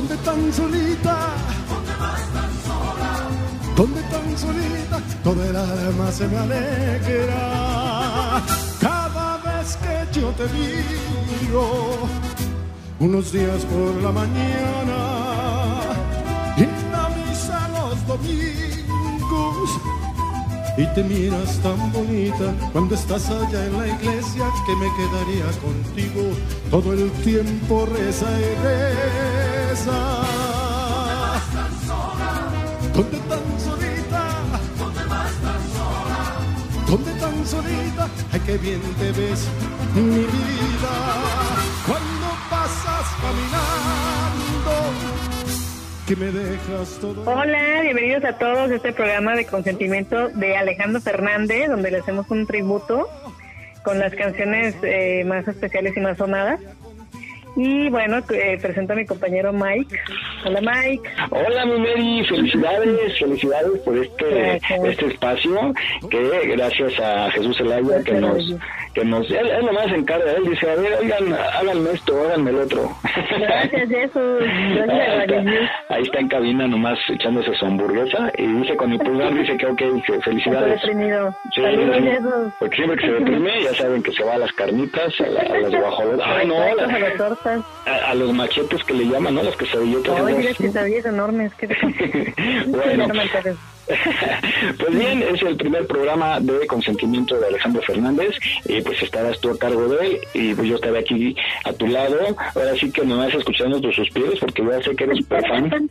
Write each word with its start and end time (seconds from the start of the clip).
¿Dónde 0.00 0.16
tan 0.24 0.50
solita? 0.50 1.28
¿Dónde 1.68 1.92
vas 2.00 2.24
tan 2.32 2.52
sola? 2.64 3.12
¿Dónde 3.76 4.00
tan 4.04 4.38
solita? 4.38 4.98
Todo 5.22 5.44
el 5.44 5.54
alma 5.54 6.10
se 6.10 6.26
me 6.26 6.38
alegra. 6.38 7.42
Cada 8.80 9.36
vez 9.44 9.76
que 9.76 10.18
yo 10.18 10.30
te 10.38 10.44
miro, 10.54 12.08
unos 12.98 13.30
días 13.30 13.62
por 13.66 14.02
la 14.02 14.10
mañana 14.10 14.96
y 16.56 16.66
la 16.90 17.10
misa 17.16 17.68
los 17.68 18.06
domingos. 18.06 19.70
Y 20.78 20.86
te 20.94 21.04
miras 21.04 21.58
tan 21.58 21.92
bonita 21.92 22.54
cuando 22.72 22.94
estás 22.94 23.28
allá 23.28 23.66
en 23.66 23.78
la 23.78 23.86
iglesia 23.86 24.46
que 24.64 24.76
me 24.76 24.88
quedaría 24.96 25.44
contigo 25.60 26.22
todo 26.70 26.94
el 26.94 27.10
tiempo 27.22 27.84
reza 27.84 28.30
Hola, 47.24 47.80
bienvenidos 47.82 48.24
a 48.24 48.36
todos 48.36 48.70
a 48.70 48.74
este 48.74 48.92
programa 48.92 49.34
de 49.34 49.46
consentimiento 49.46 50.28
de 50.30 50.56
Alejandro 50.56 51.00
Fernández, 51.00 51.68
donde 51.68 51.90
le 51.90 51.98
hacemos 51.98 52.30
un 52.30 52.46
tributo 52.46 53.08
con 53.82 53.98
las 53.98 54.14
canciones 54.14 54.74
eh, 54.82 55.24
más 55.24 55.48
especiales 55.48 55.96
y 55.96 56.00
más 56.00 56.18
sonadas. 56.18 56.60
Y 57.56 57.88
bueno, 57.90 58.18
eh, 58.32 58.58
presento 58.60 58.92
a 58.92 58.96
mi 58.96 59.04
compañero 59.04 59.52
Mike. 59.52 59.96
Hola 60.44 60.60
Mike. 60.60 61.10
Hola 61.30 61.66
mi 61.66 61.78
Mary, 61.78 62.24
felicidades, 62.28 63.18
felicidades 63.18 63.80
por 63.84 63.98
este, 63.98 64.24
Gracias. 64.24 64.84
este 64.84 65.06
espacio 65.06 65.74
que 66.10 66.46
gracias 66.48 67.00
a 67.00 67.30
Jesús 67.32 67.56
Zelaya 67.56 68.02
que 68.04 68.12
nos, 68.12 68.54
que 69.00 69.06
nos, 69.06 69.30
él, 69.30 69.46
él 69.48 69.64
nomás 69.64 69.86
se 69.86 69.94
encarga, 69.96 70.32
él 70.32 70.44
dice, 70.50 70.70
a 70.70 70.74
ver, 70.74 70.92
oigan, 71.00 71.32
háganme 71.32 71.90
esto, 71.92 72.20
háganme 72.22 72.50
el 72.50 72.56
otro. 72.56 72.90
Gracias 73.38 73.88
Jesús. 73.88 74.42
Ahí, 74.90 75.26
está, 75.26 75.94
ahí 75.94 76.02
está 76.02 76.18
en 76.20 76.28
cabina 76.28 76.66
nomás 76.66 76.98
echándose 77.08 77.54
su 77.54 77.64
hamburguesa 77.66 78.30
y 78.36 78.46
dice 78.46 78.76
con 78.76 78.92
el 78.92 78.98
pulgar, 78.98 79.32
dice 79.34 79.56
que 79.56 79.66
ok, 79.66 79.78
que 80.06 80.20
felicidades. 80.22 80.80
Sí, 80.82 80.90
Saludos 81.62 82.52
porque 82.58 82.76
siempre 82.76 82.96
que 82.98 83.06
se 83.06 83.12
deprime 83.12 83.62
ya 83.62 83.74
saben 83.74 84.02
que 84.02 84.12
se 84.12 84.24
va 84.24 84.34
a 84.34 84.38
las 84.38 84.52
carnitas, 84.52 85.12
a, 85.20 85.26
la- 85.26 85.40
a 85.40 85.58
las 85.60 85.70
guajolotas, 85.70 86.26
ay 86.26 86.46
no, 86.46 86.60
a, 86.62 86.74
la- 86.74 86.86
las 86.98 87.46
a- 87.86 88.10
a 88.10 88.14
los 88.14 88.32
machetes 88.32 88.82
que 88.84 88.94
le 88.94 89.04
llaman, 89.06 89.34
¿no? 89.34 89.42
Las 89.42 89.56
quesadillotas. 89.56 90.20
Ay, 90.26 90.34
mira 90.34 90.52
quesadillas 90.54 91.06
enormes. 91.06 91.52
Qué 91.54 91.66
bueno, 92.66 93.06
Pues 94.78 94.98
bien, 94.98 95.22
es 95.22 95.42
el 95.42 95.56
primer 95.56 95.86
programa 95.86 96.40
de 96.40 96.66
consentimiento 96.66 97.38
de 97.38 97.46
Alejandro 97.46 97.82
Fernández 97.82 98.36
y 98.66 98.80
pues 98.82 99.02
estarás 99.02 99.40
tú 99.40 99.50
a 99.50 99.58
cargo 99.58 99.88
de 99.88 100.06
él 100.06 100.20
y 100.34 100.54
pues 100.54 100.68
yo 100.68 100.74
estaré 100.76 100.98
aquí 100.98 101.36
a 101.64 101.72
tu 101.72 101.86
lado. 101.86 102.18
Ahora 102.54 102.74
sí 102.76 102.90
que 102.90 103.02
me 103.02 103.14
vas 103.14 103.34
escuchando 103.34 103.80
tus 103.80 103.96
suspiros 103.96 104.38
porque 104.40 104.64
ya 104.64 104.82
sé 104.82 104.94
que 104.96 105.04
eres 105.04 105.18
super 105.18 105.46
fan. 105.48 105.70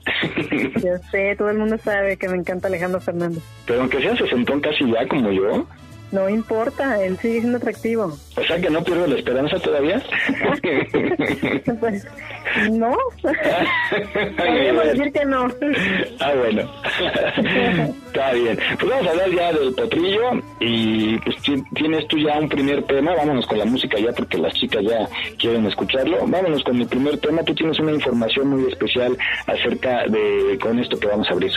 Yo 0.75 0.97
sé, 1.11 1.35
todo 1.37 1.49
el 1.49 1.57
mundo 1.57 1.77
sabe 1.77 2.17
que 2.17 2.27
me 2.29 2.37
encanta 2.37 2.67
Alejandro 2.67 2.99
Fernández. 3.01 3.43
Pero 3.65 3.81
aunque 3.81 4.01
sea 4.01 4.15
sesentón 4.15 4.61
casi 4.61 4.89
ya 4.91 5.07
como 5.07 5.31
yo, 5.31 5.65
No 6.11 6.27
importa, 6.27 7.03
él 7.03 7.17
sigue 7.19 7.39
siendo 7.41 7.57
atractivo. 7.59 8.17
o 8.35 8.43
sea 8.43 8.59
que 8.59 8.69
no 8.69 8.83
pierdo 8.83 9.05
la 9.07 9.15
esperanza 9.15 9.59
todavía. 9.59 10.01
Pues, 11.79 12.05
no. 12.71 12.95
Podríamos 14.37 14.83
decir 14.85 15.11
que 15.13 15.25
no. 15.25 15.47
Ah, 16.19 16.33
bueno. 16.37 16.61
Está 18.07 18.33
bien. 18.33 18.57
Pues 18.79 18.89
vamos 18.91 19.07
a 19.07 19.11
hablar 19.11 19.29
ya 19.31 19.53
del 19.53 19.73
potrillo 19.73 20.31
y 20.59 21.17
pues 21.19 21.37
ti- 21.41 21.63
tienes 21.75 22.07
tú 22.07 22.17
ya 22.17 22.39
un 22.39 22.49
primer 22.49 22.83
tema. 22.83 23.15
Vámonos 23.15 23.45
con 23.45 23.59
la 23.59 23.65
música 23.65 23.97
ya 23.99 24.11
porque 24.11 24.37
las 24.37 24.53
chicas 24.55 24.83
ya 24.83 25.07
quieren 25.37 25.65
escucharlo. 25.67 26.17
Vámonos 26.27 26.63
con 26.63 26.77
mi 26.77 26.85
primer 26.85 27.17
tema. 27.19 27.43
Tú 27.43 27.53
tienes 27.53 27.79
una 27.79 27.91
información 27.91 28.47
muy 28.47 28.67
especial 28.71 29.17
acerca 29.47 30.05
de 30.07 30.57
con 30.59 30.79
esto 30.79 30.99
que 30.99 31.07
vamos 31.07 31.29
a 31.29 31.33
abrir. 31.33 31.51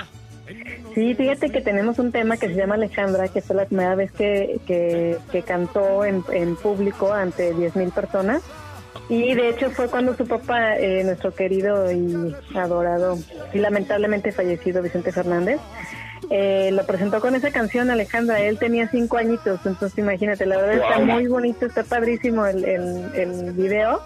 Sí, 0.94 1.14
fíjate 1.14 1.50
que 1.50 1.60
tenemos 1.60 1.98
un 1.98 2.12
tema 2.12 2.36
que 2.36 2.48
se 2.48 2.54
llama 2.54 2.74
Alejandra, 2.74 3.28
que 3.28 3.40
fue 3.40 3.56
la 3.56 3.64
primera 3.64 3.94
vez 3.94 4.12
que, 4.12 4.60
que, 4.66 5.16
que 5.30 5.42
cantó 5.42 6.04
en, 6.04 6.22
en 6.32 6.56
público 6.56 7.12
ante 7.12 7.54
10.000 7.54 7.92
personas. 7.92 8.42
Y 9.08 9.34
de 9.34 9.48
hecho 9.48 9.70
fue 9.70 9.88
cuando 9.88 10.14
su 10.16 10.26
papá, 10.26 10.76
eh, 10.76 11.02
nuestro 11.04 11.34
querido 11.34 11.90
y 11.90 12.34
adorado 12.54 13.18
y 13.52 13.58
lamentablemente 13.58 14.32
fallecido 14.32 14.82
Vicente 14.82 15.12
Fernández, 15.12 15.60
eh, 16.30 16.70
lo 16.72 16.86
presentó 16.86 17.20
con 17.20 17.34
esa 17.34 17.50
canción 17.50 17.90
Alejandra. 17.90 18.40
Él 18.40 18.58
tenía 18.58 18.88
cinco 18.88 19.16
añitos, 19.16 19.60
entonces 19.66 19.98
imagínate, 19.98 20.46
la 20.46 20.56
verdad 20.56 20.74
está 20.74 20.98
muy 21.00 21.26
bonito, 21.26 21.66
está 21.66 21.84
padrísimo 21.84 22.46
el, 22.46 22.64
el, 22.64 23.14
el 23.14 23.52
video. 23.52 24.00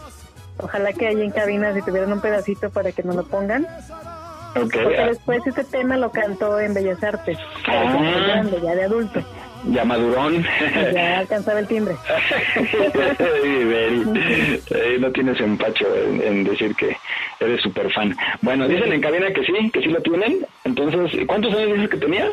Ojalá 0.58 0.92
que 0.92 1.08
ahí 1.08 1.20
en 1.20 1.30
cabina 1.30 1.74
si 1.74 1.82
tuvieran 1.82 2.12
un 2.12 2.20
pedacito 2.20 2.70
para 2.70 2.92
que 2.92 3.02
nos 3.02 3.16
lo 3.16 3.24
pongan. 3.24 3.66
Ok. 4.56 4.74
Porque 4.82 5.02
después 5.06 5.46
ese 5.46 5.64
tema 5.64 5.96
lo 5.96 6.10
cantó 6.10 6.58
en 6.60 6.74
Bellas 6.74 7.02
Artes, 7.02 7.38
Ah. 7.66 7.98
de 8.00 8.20
grande, 8.26 8.58
ya 8.62 8.74
de 8.74 8.84
adulto, 8.84 9.22
Ya 9.70 9.84
madurón. 9.84 10.44
ya 10.94 11.18
alcanzaba 11.20 11.58
el 11.60 11.66
timbre. 11.66 11.94
No 15.00 15.12
tienes 15.12 15.38
empacho 15.40 15.86
en, 15.94 16.22
en 16.22 16.44
decir 16.44 16.74
que 16.74 16.96
eres 17.40 17.60
súper 17.60 17.92
fan. 17.92 18.14
Bueno, 18.42 18.66
dicen 18.66 18.92
en 18.92 19.00
cabina 19.00 19.30
que 19.32 19.44
sí, 19.44 19.70
que 19.70 19.80
sí 19.80 19.86
lo 19.88 20.00
tienen. 20.00 20.38
Entonces, 20.64 21.20
¿cuántos 21.26 21.54
años 21.54 21.74
dices 21.74 21.90
que 21.90 21.96
tenía? 21.98 22.28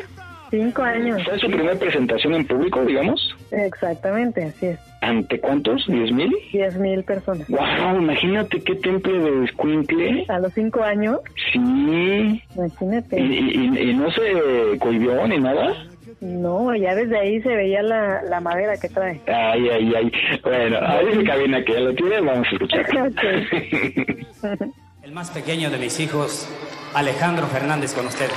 Cinco 0.56 0.82
años. 0.82 1.20
¿Fue 1.24 1.38
su 1.38 1.48
primera 1.48 1.74
presentación 1.74 2.34
en 2.34 2.46
público, 2.46 2.84
digamos? 2.84 3.34
Exactamente, 3.50 4.44
así 4.44 4.66
es. 4.66 4.78
¿Ante 5.00 5.40
cuántos? 5.40 5.84
¿Diez 5.88 6.12
mil? 6.12 6.32
Diez 6.52 6.76
mil 6.78 7.02
personas. 7.02 7.48
¡Wow! 7.48 7.96
Imagínate 8.00 8.60
qué 8.60 8.74
temple 8.76 9.18
de 9.18 9.44
escuincle. 9.46 10.24
A 10.28 10.38
los 10.38 10.52
cinco 10.54 10.82
años, 10.82 11.18
Sí. 11.52 11.58
¿Y, 11.58 12.42
imagínate. 12.56 13.20
y, 13.20 13.90
y 13.90 13.94
no 13.94 14.10
se 14.12 14.78
cohibió 14.78 15.26
ni 15.26 15.38
nada? 15.38 15.74
No, 16.20 16.74
ya 16.76 16.94
desde 16.94 17.18
ahí 17.18 17.42
se 17.42 17.48
veía 17.54 17.82
la, 17.82 18.22
la 18.22 18.40
madera 18.40 18.76
que 18.80 18.88
trae. 18.88 19.20
Ay, 19.26 19.68
ay, 19.68 19.92
ay. 19.96 20.12
Bueno, 20.42 20.78
ahí 20.80 21.06
dice 21.06 21.24
cabina 21.26 21.64
que 21.64 21.72
ya 21.72 21.80
lo 21.80 21.94
tiene, 21.94 22.20
vamos 22.20 22.46
a 22.46 22.50
escuchar. 22.52 22.86
El 25.02 25.12
más 25.12 25.30
pequeño 25.32 25.68
de 25.70 25.78
mis 25.78 25.98
hijos, 26.00 26.48
Alejandro 26.94 27.46
Fernández, 27.48 27.92
con 27.92 28.06
ustedes. 28.06 28.32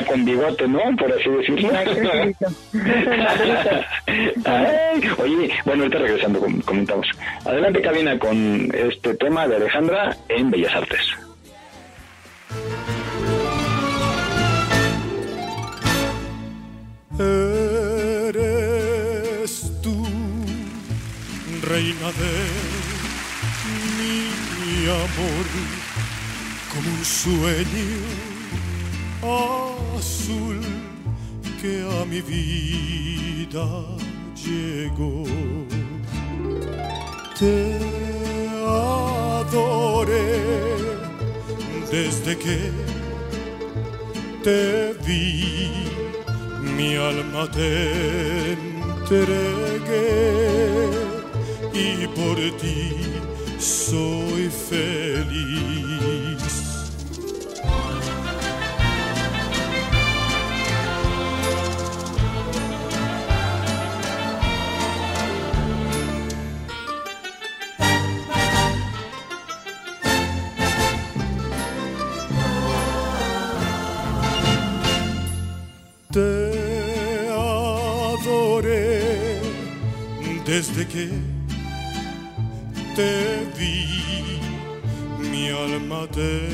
Ya, 0.00 0.06
con 0.06 0.24
bigote, 0.24 0.66
¿no? 0.68 0.80
Por 0.96 1.12
así 1.12 1.28
decirlo. 1.28 1.70
Ay, 4.44 5.10
oye, 5.18 5.50
bueno, 5.64 5.82
ahorita 5.84 5.98
regresando 5.98 6.40
com- 6.40 6.60
comentamos. 6.62 7.06
Adelante, 7.44 7.80
cabina, 7.82 8.18
con 8.18 8.68
este 8.74 9.14
tema 9.14 9.46
de 9.48 9.56
Alejandra 9.56 10.16
en 10.28 10.50
Bellas 10.50 10.74
Artes. 10.74 11.00
Eres 18.32 19.70
tú, 19.82 19.94
reina 21.62 22.08
de 22.20 22.34
mi 24.58 24.86
amor, 24.88 25.46
como 26.72 26.88
un 26.96 27.04
sueño 27.04 28.00
mi 32.12 32.20
vida 32.20 33.66
llegó. 34.44 35.24
Te 37.38 37.78
adoré 38.66 40.34
desde 41.90 42.36
que 42.36 42.58
te 44.44 44.92
vi 45.06 45.70
mi 46.76 46.96
alma 46.96 47.50
te 47.50 48.52
entregué 48.52 50.10
y 51.72 52.06
por 52.08 52.36
ti 52.60 52.92
soy 53.58 54.50
feliz. 54.68 55.91
Desde 80.74 80.86
que 80.88 81.08
te 82.96 83.44
vi, 83.58 84.40
mi 85.18 85.48
alma 85.48 86.06
te 86.10 86.48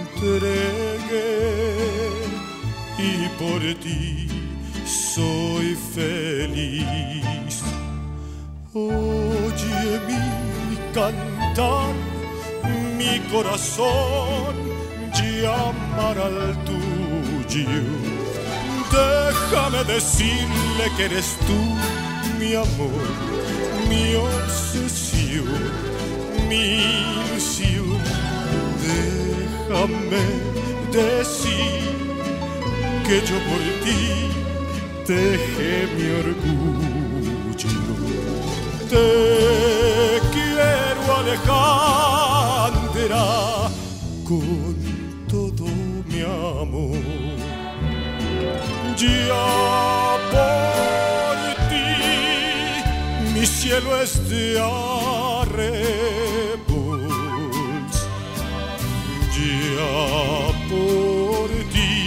entregué 0.00 1.34
y 2.98 3.28
por 3.38 3.60
ti 3.80 4.28
soy 4.86 5.76
feliz. 5.94 7.62
Oye 8.72 10.00
mi 10.08 10.76
cantar, 10.94 11.92
mi 12.96 13.18
corazón 13.30 14.54
llamará 15.14 16.26
al 16.26 16.64
tuyo. 16.64 17.68
Déjame 18.92 19.84
decirle 19.84 20.84
que 20.96 21.04
eres 21.04 21.36
tú 21.46 22.02
mi 22.42 22.54
amor, 22.54 23.31
mi 23.92 24.14
obsesión, 24.14 25.60
mi 26.48 26.64
ilusión. 26.92 28.00
Déjame 28.88 30.24
decir 30.98 31.82
que 33.06 33.16
yo 33.28 33.36
por 33.48 33.62
ti 33.84 34.02
dejé 35.12 35.72
mi 35.96 36.06
orgullo. 36.22 37.74
Te 38.92 39.06
quiero 40.32 41.04
Alejandra 41.20 42.46
con 44.28 44.74
todo 45.28 45.64
mi 46.08 46.20
amor 46.22 47.02
cielo 53.62 53.90
es 54.02 54.28
de 54.28 54.58
arrebos 54.58 55.52
ya 59.38 59.94
por 60.68 61.48
ti 61.72 62.02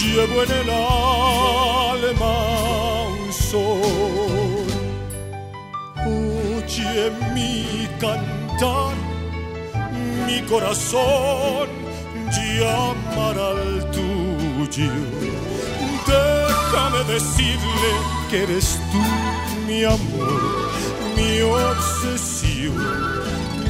llevo 0.00 0.36
en 0.44 0.50
el 0.60 0.70
alma 0.70 2.34
un 3.08 3.32
sol. 3.32 4.66
Oye 6.06 7.10
mi 7.34 7.88
cantar 7.98 8.94
mi 10.24 10.38
corazón 10.42 11.68
llamará 12.30 13.48
al 13.48 13.90
tuyo. 13.90 14.92
Déjame 16.06 17.00
decirle 17.12 17.90
que 18.30 18.36
eres 18.44 18.78
tú 18.92 19.02
mi 19.66 19.84
amor, 19.84 20.11
mi 21.32 21.40
obsesión, 21.40 22.76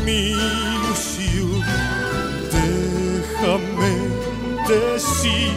mi 0.05 0.33
ilusión. 0.33 1.63
Déjame 2.51 3.93
decir 4.69 5.53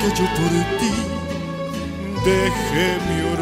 que 0.00 0.08
yo 0.18 0.26
por 0.38 0.52
ti 0.80 0.94
dejé 2.24 2.86
mi 3.06 3.18
orgullo. 3.22 3.39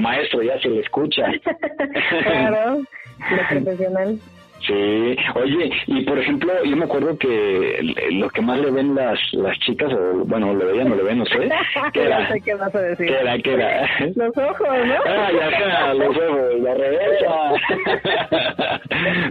Maestro 0.00 0.42
ya 0.42 0.58
se 0.60 0.68
le 0.68 0.80
escucha. 0.80 1.24
claro, 2.22 2.76
lo 2.78 3.48
profesional. 3.48 4.18
Sí, 4.60 5.16
oye, 5.34 5.70
y 5.86 6.04
por 6.04 6.18
ejemplo, 6.18 6.50
yo 6.64 6.76
me 6.76 6.84
acuerdo 6.86 7.16
que 7.18 7.78
lo 8.12 8.28
que 8.30 8.40
más 8.42 8.58
le 8.58 8.70
ven 8.70 8.94
las 8.94 9.18
las 9.32 9.56
chicas, 9.60 9.92
o 9.92 10.24
bueno, 10.24 10.54
le 10.54 10.64
veían 10.64 10.90
o 10.90 10.96
le 10.96 11.02
ven, 11.04 11.18
no 11.18 11.24
sé, 11.26 11.48
¿qué 11.92 12.02
era? 12.02 12.20
No 12.20 12.28
sé 12.34 12.40
qué 12.40 12.54
vas 12.54 12.74
a 12.74 12.80
decir. 12.80 13.06
¿Qué 13.06 13.14
era? 13.14 13.38
¿Qué 13.38 13.52
era? 13.54 13.88
Los 14.16 14.36
ojos, 14.36 14.68
¿no? 14.86 14.94
Ay, 15.06 15.36
ajá, 15.38 15.94
los 15.94 16.16
ojos, 16.16 16.60
la 16.62 16.74
reversa. 16.74 17.26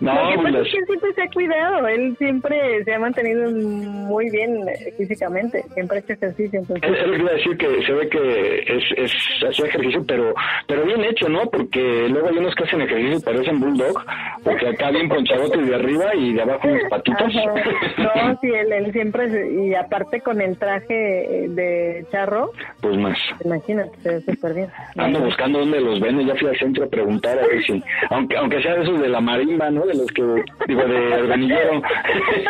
Lo 0.01 0.13
no, 0.13 0.29
que 0.29 0.35
pues 0.37 0.53
pasa 0.53 0.57
las- 0.57 0.67
es 0.67 0.71
que 0.71 0.77
él 0.77 0.85
siempre 0.87 1.13
se 1.13 1.21
ha 1.21 1.27
cuidado, 1.31 1.87
él 1.87 2.15
siempre 2.17 2.83
se 2.85 2.93
ha 2.93 2.99
mantenido 2.99 3.51
muy 3.51 4.29
bien 4.29 4.55
eh, 4.69 4.93
físicamente, 4.97 5.63
siempre 5.73 5.97
ha 5.97 5.99
hecho 6.01 6.13
ejercicio, 6.13 6.59
Es, 6.61 6.69
entonces 6.69 6.99
es 7.01 7.07
lo 7.07 7.13
que 7.13 7.21
iba 7.21 7.29
a 7.31 7.33
decir 7.33 7.57
que 7.57 7.83
se 7.85 7.91
ve 7.93 8.09
que 8.09 8.59
es, 8.67 8.83
es 8.97 9.13
hacía 9.49 9.65
ejercicio, 9.65 10.03
pero 10.07 10.33
pero 10.67 10.85
bien 10.85 11.03
hecho, 11.03 11.27
¿no? 11.29 11.41
Porque 11.49 12.07
luego 12.09 12.29
hay 12.29 12.37
unos 12.37 12.55
que 12.55 12.63
hacen 12.63 12.81
ejercicio 12.81 13.17
y 13.17 13.21
parecen 13.21 13.59
bulldog, 13.59 14.01
porque 14.43 14.67
acá 14.69 14.91
bien 14.91 15.09
ponchadotes 15.15 15.67
de 15.69 15.75
arriba 15.75 16.15
y 16.15 16.33
de 16.33 16.41
abajo 16.41 16.67
unos 16.67 16.83
patitos. 16.89 17.21
Ajá. 17.35 17.53
No, 17.97 18.37
sí, 18.41 18.47
él, 18.53 18.71
él 18.73 18.91
siempre, 18.91 19.29
se- 19.29 19.51
y 19.53 19.73
aparte 19.75 20.21
con 20.21 20.41
el 20.41 20.57
traje 20.57 21.45
eh, 21.45 21.47
de 21.49 22.05
charro, 22.11 22.51
pues 22.81 22.97
más. 22.97 23.17
imagínate, 23.43 23.91
se 24.01 24.09
ve 24.09 24.21
súper 24.21 24.53
bien. 24.53 24.67
Ando 24.97 25.19
buscando 25.21 25.59
dónde 25.59 25.79
los 25.81 25.99
venden, 25.99 26.27
ya 26.27 26.35
fui 26.35 26.47
al 26.49 26.57
centro 26.57 26.85
a 26.85 26.87
preguntar 26.87 27.37
a 27.39 27.47
ver 27.47 27.63
si, 27.63 27.81
aunque 28.09 28.37
aunque 28.37 28.61
sea 28.61 28.75
de 28.75 28.83
esos 28.83 28.99
de 29.01 29.09
la 29.09 29.21
marimba, 29.21 29.69
¿no? 29.71 29.85
De 29.85 29.93
los 29.95 30.07
que 30.07 30.21
digo, 30.67 30.83
de 30.83 31.13
organillero. 31.13 31.81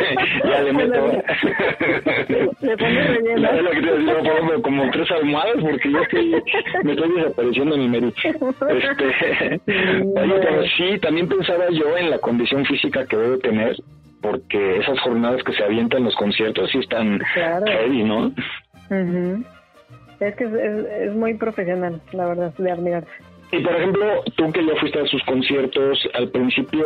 ya 0.46 0.62
le 0.62 0.74
meto. 0.74 1.12
Le 2.62 2.76
relleno. 2.76 3.50
Es 3.52 3.62
lo 3.64 3.72
que 3.72 3.82
te 3.82 3.98
digo, 3.98 4.14
pongo 4.24 4.62
como 4.62 4.90
tres 4.92 5.12
almohadas 5.12 5.56
porque 5.62 5.92
yo 5.92 6.00
estoy, 6.02 6.36
me 6.84 6.92
estoy 6.94 7.12
desapareciendo 7.16 7.78
mi 7.78 7.88
Mary. 7.88 8.14
Este, 8.24 9.62
oye, 10.16 10.34
pero 10.42 10.64
sí, 10.78 11.00
también 11.02 11.28
pensaba 11.28 11.66
yo 11.72 11.98
en 11.98 12.10
la 12.10 12.18
condición 12.20 12.55
física 12.64 13.06
que 13.08 13.18
debe 13.18 13.38
tener 13.40 13.76
porque 14.22 14.78
esas 14.78 15.00
jornadas 15.02 15.44
que 15.44 15.54
se 15.54 15.64
avientan 15.64 16.00
en 16.00 16.06
los 16.06 16.16
conciertos 16.16 16.70
sí 16.72 16.78
están 16.80 17.20
Claro. 17.34 17.66
heavy, 17.66 18.04
¿no? 18.04 18.28
Ujú. 18.90 19.44
Es 20.20 20.36
que 20.36 20.44
es, 20.46 20.54
es- 20.54 20.86
es 21.10 21.16
muy 21.16 21.34
profesional, 21.34 22.02
la 22.14 22.28
verdad, 22.28 22.54
de 22.58 22.72
admirarse. 22.72 23.10
Y 23.52 23.60
por 23.60 23.76
ejemplo, 23.76 24.24
tú 24.36 24.52
que 24.52 24.66
ya 24.66 24.76
fuiste 24.80 25.00
a 25.00 25.06
sus 25.08 25.22
conciertos, 25.24 26.00
al 26.14 26.30
principio 26.30 26.86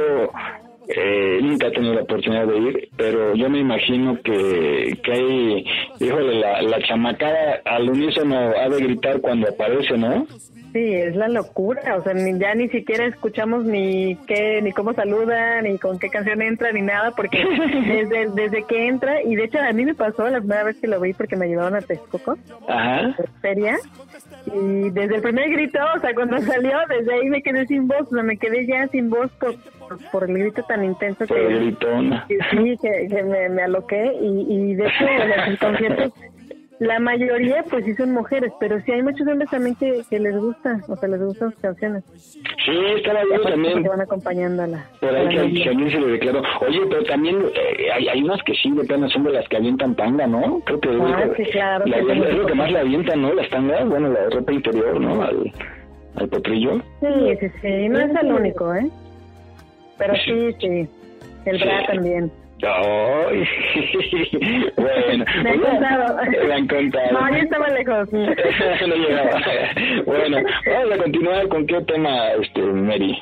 eh, 0.88 1.38
nunca 1.42 1.68
he 1.68 1.72
tenido 1.72 1.94
la 1.94 2.02
oportunidad 2.02 2.48
de 2.48 2.58
ir, 2.58 2.90
pero 2.98 3.36
yo 3.36 3.48
me 3.50 3.60
imagino 3.60 4.18
que, 4.24 4.98
que 5.04 5.12
hay, 5.12 5.66
híjole, 6.00 6.40
la, 6.40 6.62
la 6.64 6.80
chamacada 6.82 7.62
al 7.66 7.90
unísono 7.90 8.36
ha 8.58 8.68
de 8.70 8.78
gritar 8.84 9.22
cuando 9.22 9.48
aparece, 9.50 9.98
¿no? 9.98 10.26
Sí, 10.74 10.94
es 10.94 11.16
la 11.16 11.28
locura, 11.28 11.96
o 11.98 12.04
sea, 12.04 12.14
ni- 12.14 12.38
ya 12.40 12.54
ni 12.54 12.70
siquiera 12.70 13.06
escuchamos 13.06 13.66
ni 13.66 14.16
qué, 14.28 14.62
ni 14.62 14.72
cómo 14.72 14.94
saluda, 14.94 15.62
ni 15.64 15.78
con 15.80 15.98
qué 15.98 16.10
canción 16.10 16.42
entra, 16.44 16.72
ni 16.72 16.82
nada, 16.84 17.12
porque 17.12 17.40
desde, 17.88 18.30
desde 18.36 18.64
que 18.66 18.88
entra, 18.88 19.24
y 19.24 19.36
de 19.36 19.46
hecho 19.46 19.60
a 19.60 19.72
mí 19.74 19.84
me 19.86 19.96
pasó 19.96 20.30
la 20.30 20.40
primera 20.40 20.64
vez 20.64 20.78
que 20.80 20.88
lo 20.88 21.00
vi 21.02 21.14
porque 21.14 21.36
me 21.36 21.48
llevaron 21.48 21.76
a 21.76 21.82
Texcoco, 21.82 22.38
Ajá. 22.68 23.16
feria, 23.42 23.78
y 24.46 24.90
desde 24.92 25.16
el 25.16 25.22
primer 25.22 25.50
grito, 25.50 25.80
o 25.96 26.00
sea, 26.00 26.14
cuando 26.14 26.38
salió, 26.42 26.78
desde 26.88 27.14
ahí 27.14 27.30
me 27.30 27.42
quedé 27.42 27.66
sin 27.66 27.88
voz, 27.88 28.02
o 28.12 28.14
sea, 28.16 28.24
me 28.24 28.38
quedé 28.38 28.66
ya 28.68 28.88
sin 28.90 29.10
voz 29.10 29.32
por, 29.40 29.56
por, 29.80 29.98
por 30.12 30.30
el 30.30 30.38
grito 30.38 30.64
tan 30.64 30.84
intenso 30.86 31.26
Por 31.26 31.38
el 31.40 31.78
que, 31.78 32.38
sí, 32.52 32.78
que, 32.82 33.08
que 33.08 33.24
me, 33.24 33.50
me 33.50 33.64
aloqué, 33.64 34.12
y, 34.22 34.46
y 34.72 34.76
de 34.76 34.86
hecho 34.86 35.06
en 35.08 35.52
los 35.52 35.60
conciertos 35.60 36.14
la 36.80 36.98
mayoría 37.00 37.64
pues 37.70 37.84
sí 37.86 37.94
son 37.96 38.14
mujeres, 38.14 38.52
pero 38.60 38.80
sí 38.82 38.92
hay 38.92 39.02
muchos 39.04 39.28
hombres 39.28 39.50
también 39.50 39.76
que, 39.76 40.02
que 40.10 40.18
les 40.20 40.36
gusta, 40.38 40.80
o 40.88 40.96
sea, 40.96 41.10
les 41.10 41.22
gustan 41.22 41.52
sus 41.52 41.60
canciones. 41.62 42.04
Sí, 42.66 42.72
estaba 42.96 43.20
yo 43.24 43.42
también. 43.42 43.74
porque 43.74 43.90
van 43.90 44.02
acompañando 44.02 44.64
a 44.64 44.68
la... 44.68 44.86
Por 45.02 45.14
ahí 45.16 45.36
la 45.36 45.42
que, 45.44 45.78
que 45.78 45.92
se 45.92 46.00
lo 46.00 46.08
declaró. 46.08 46.42
Oye, 46.62 46.80
pero 46.90 47.04
también 47.04 47.38
eh, 47.54 47.92
hay, 47.94 48.08
hay 48.08 48.24
unas 48.24 48.42
que 48.44 48.54
sí, 48.54 48.72
de 48.72 48.84
plano 48.86 49.10
son 49.10 49.24
de 49.26 49.32
las 49.34 49.48
que 49.50 49.58
avientan 49.58 49.96
tanga, 49.96 50.26
¿no? 50.28 50.62
Creo 50.66 50.80
que 50.80 50.90
Ah, 50.90 51.24
es, 51.26 51.38
sí, 51.38 51.52
claro, 51.52 51.86
la- 51.86 51.98
que 51.98 52.12
es 52.30 52.36
lo 52.38 52.46
que 52.46 52.56
más 52.56 52.72
le 52.72 52.80
avientan, 52.80 53.22
¿no? 53.22 53.34
Las 53.34 53.50
tangas, 53.50 53.88
bueno, 53.90 54.10
la 54.10 54.30
ropa 54.30 54.52
interior, 54.54 55.00
¿no? 55.02 55.22
Al, 55.22 55.52
al 56.16 56.30
potrillo. 56.30 56.82
Sí, 57.02 57.08
sí, 57.42 57.48
sí, 57.62 57.90
no 57.90 58.00
es 58.00 58.16
el 58.24 58.32
único, 58.32 58.74
¿eh? 58.74 58.90
Pero 59.98 60.14
sí, 60.16 60.56
sí, 60.62 60.88
el 61.46 61.58
Sí. 61.60 61.64
bra 61.66 61.86
también. 61.88 62.32
Ay, 62.62 63.44
bueno. 64.76 65.26
Me 65.44 65.50
han 65.50 65.60
contado. 65.60 66.18
Me 66.48 66.54
han 66.54 66.68
contado. 66.68 67.12
No, 67.12 67.30
yo 67.32 67.38
estaba 67.38 67.68
lejos. 67.70 68.14
no 68.14 68.96
llegaba. 68.96 69.42
Bueno, 70.06 70.38
vamos 70.66 70.92
a 70.92 70.98
continuar 71.04 71.48
con 71.48 71.66
qué 71.66 71.82
tema, 71.82 72.32
este, 72.34 72.62
Mary. 72.62 73.18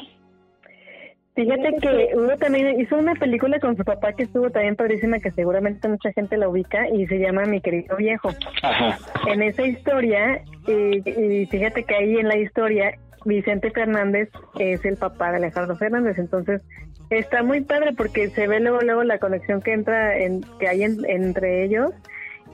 Fíjate 1.35 1.75
que 1.79 2.09
uno 2.15 2.35
también 2.37 2.81
hizo 2.81 2.97
una 2.97 3.13
película 3.13 3.59
con 3.59 3.77
su 3.77 3.83
papá 3.83 4.13
que 4.13 4.23
estuvo 4.23 4.49
también 4.49 4.75
padrísima, 4.75 5.19
que 5.19 5.29
seguramente 5.29 5.87
mucha 5.87 6.11
gente 6.13 6.35
la 6.35 6.49
ubica, 6.49 6.89
y 6.89 7.05
se 7.05 7.19
llama 7.19 7.43
Mi 7.43 7.61
querido 7.61 7.95
viejo. 7.95 8.29
Ajá. 8.63 8.97
En 9.27 9.43
esa 9.43 9.61
historia, 9.67 10.41
y, 10.65 11.07
y 11.07 11.45
fíjate 11.45 11.83
que 11.83 11.93
ahí 11.93 12.17
en 12.17 12.27
la 12.27 12.37
historia, 12.37 12.97
Vicente 13.23 13.69
Fernández 13.69 14.29
es 14.57 14.83
el 14.83 14.97
papá 14.97 15.29
de 15.29 15.37
Alejandro 15.37 15.75
Fernández, 15.75 16.17
entonces 16.17 16.61
está 17.09 17.43
muy 17.43 17.61
padre 17.61 17.93
porque 17.95 18.29
se 18.29 18.47
ve 18.47 18.59
luego 18.59 18.81
luego 18.81 19.03
la 19.03 19.19
conexión 19.19 19.61
que 19.61 19.73
entra 19.73 20.17
en, 20.17 20.41
que 20.59 20.67
hay 20.67 20.83
en- 20.83 21.05
entre 21.07 21.63
ellos. 21.63 21.91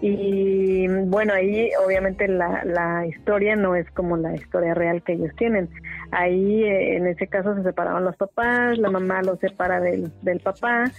Y 0.01 0.87
bueno 0.87 1.33
ahí 1.33 1.69
obviamente 1.85 2.27
la, 2.27 2.63
la 2.65 3.05
historia 3.07 3.55
no 3.55 3.75
es 3.75 3.89
como 3.91 4.17
la 4.17 4.35
historia 4.35 4.73
real 4.73 5.01
que 5.03 5.13
ellos 5.13 5.31
tienen. 5.37 5.69
Ahí 6.11 6.63
eh, 6.63 6.97
en 6.97 7.07
ese 7.07 7.27
caso 7.27 7.55
se 7.55 7.63
separaron 7.63 8.03
los 8.03 8.15
papás 8.17 8.77
la 8.77 8.89
mamá 8.89 9.21
los 9.21 9.39
separa 9.39 9.79
del, 9.79 10.11
del 10.21 10.39
papá 10.41 10.91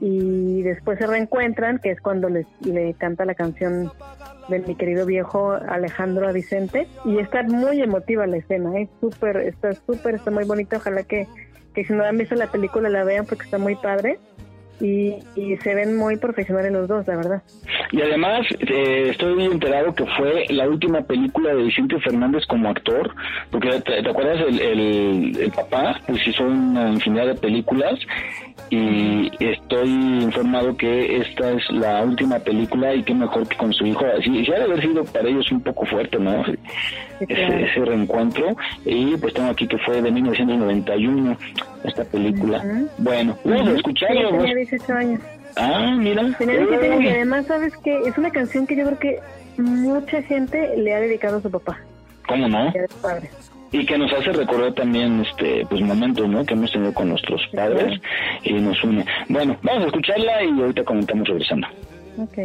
y 0.00 0.62
después 0.62 0.98
se 0.98 1.06
reencuentran 1.06 1.78
que 1.78 1.90
es 1.90 2.00
cuando 2.00 2.28
les, 2.28 2.46
le 2.62 2.94
canta 2.94 3.24
la 3.24 3.34
canción 3.34 3.90
de 4.48 4.58
mi 4.60 4.74
querido 4.76 5.06
viejo 5.06 5.52
Alejandro 5.52 6.32
Vicente. 6.32 6.86
Y 7.04 7.18
está 7.18 7.42
muy 7.42 7.80
emotiva 7.82 8.26
la 8.26 8.36
escena, 8.36 8.78
es 8.78 8.88
súper, 9.00 9.38
está 9.38 9.72
súper, 9.72 10.14
está 10.16 10.30
muy 10.30 10.44
bonita, 10.44 10.76
ojalá 10.76 11.02
que, 11.02 11.26
que 11.76 11.84
si 11.84 11.92
no 11.92 12.02
han 12.02 12.16
visto 12.16 12.34
la 12.34 12.50
película 12.50 12.88
la 12.88 13.04
vean 13.04 13.26
porque 13.26 13.44
está 13.44 13.58
muy 13.58 13.76
padre 13.76 14.18
y, 14.80 15.14
y 15.36 15.56
se 15.58 15.74
ven 15.74 15.96
muy 15.96 16.16
profesionales 16.16 16.72
los 16.72 16.88
dos, 16.88 17.06
la 17.06 17.16
verdad. 17.16 17.42
Y 17.92 18.00
además, 18.00 18.46
eh, 18.60 19.08
estoy 19.10 19.34
muy 19.34 19.44
enterado 19.44 19.94
que 19.94 20.06
fue 20.16 20.46
la 20.48 20.66
última 20.66 21.02
película 21.02 21.54
de 21.54 21.64
Vicente 21.64 22.00
Fernández 22.00 22.44
como 22.46 22.68
actor, 22.70 23.14
porque 23.50 23.80
te, 23.80 24.08
acuerdas, 24.08 24.42
el, 24.48 25.36
el 25.38 25.52
papá 25.52 26.00
pues 26.06 26.26
hizo 26.26 26.44
una 26.44 26.90
infinidad 26.90 27.26
de 27.26 27.34
películas 27.34 27.98
y 28.70 29.30
estoy 29.38 29.88
informado 29.88 30.76
que 30.76 31.18
esta 31.18 31.52
es 31.52 31.70
la 31.70 32.02
última 32.02 32.38
película 32.38 32.94
y 32.94 33.02
qué 33.02 33.14
mejor 33.14 33.46
que 33.48 33.56
con 33.56 33.72
su 33.72 33.86
hijo. 33.86 34.04
Así, 34.18 34.44
sí 34.44 34.52
ha 34.52 34.58
de 34.58 34.64
haber 34.64 34.80
sido 34.80 35.04
para 35.04 35.28
ellos 35.28 35.50
un 35.52 35.60
poco 35.60 35.86
fuerte, 35.86 36.18
¿no? 36.18 36.44
Ese, 37.20 37.64
ese 37.64 37.84
reencuentro. 37.84 38.56
Y 38.84 39.16
pues 39.16 39.34
tengo 39.34 39.50
aquí 39.50 39.68
que 39.68 39.78
fue 39.78 40.02
de 40.02 40.10
1991 40.10 41.36
esta 41.84 42.04
película. 42.04 42.58
Ujú. 42.58 42.88
Bueno, 42.98 43.38
vamos 43.44 43.68
a 43.68 43.72
escucharlo. 43.72 44.30
Tenía 44.30 44.54
18 44.56 44.92
años. 44.94 45.20
Ah, 45.56 45.94
mira. 45.96 46.22
Tenía 46.36 46.56
18 46.58 46.82
años 46.82 47.02
y 47.04 47.08
además, 47.08 47.46
¿sabes 47.46 47.76
que 47.78 47.96
Es 48.00 48.18
una 48.18 48.30
canción 48.30 48.66
que 48.66 48.76
yo 48.76 48.84
creo 48.84 48.98
que 48.98 49.20
mucha 49.58 50.22
gente 50.22 50.76
le 50.76 50.94
ha 50.94 51.00
dedicado 51.00 51.38
a 51.38 51.40
su 51.40 51.50
papá, 51.50 51.78
¿Cómo 52.28 52.48
no? 52.48 52.72
que 52.72 52.80
es 52.80 52.92
padre. 52.94 53.30
Y 53.72 53.84
que 53.84 53.98
nos 53.98 54.12
hace 54.12 54.32
recordar 54.32 54.72
también 54.74 55.20
este 55.20 55.66
pues 55.66 55.80
momentos 55.80 56.28
¿no? 56.28 56.44
que 56.44 56.54
hemos 56.54 56.72
tenido 56.72 56.92
con 56.94 57.08
nuestros 57.08 57.40
padres 57.54 58.00
y 58.42 58.52
nos 58.54 58.82
une. 58.84 59.04
Bueno, 59.28 59.56
vamos 59.62 59.84
a 59.84 59.86
escucharla 59.86 60.44
y 60.44 60.60
ahorita 60.60 60.84
comentamos 60.84 61.28
regresando. 61.28 61.66
Ok. 62.18 62.38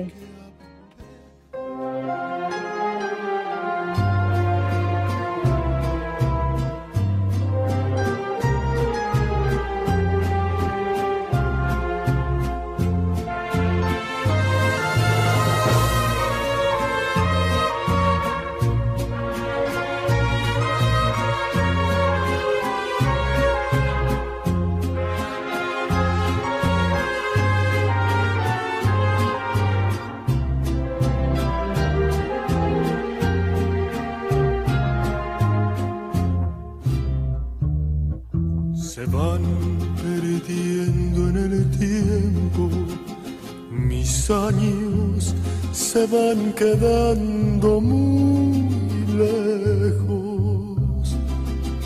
Van 39.12 39.42
perdiendo 40.02 41.30
en 41.30 41.38
el 41.38 41.70
tiempo, 41.72 42.70
mis 43.70 44.30
años 44.30 45.36
se 45.74 46.06
van 46.08 46.54
quedando 46.54 47.82
muy 47.82 48.70
lejos. 49.18 51.18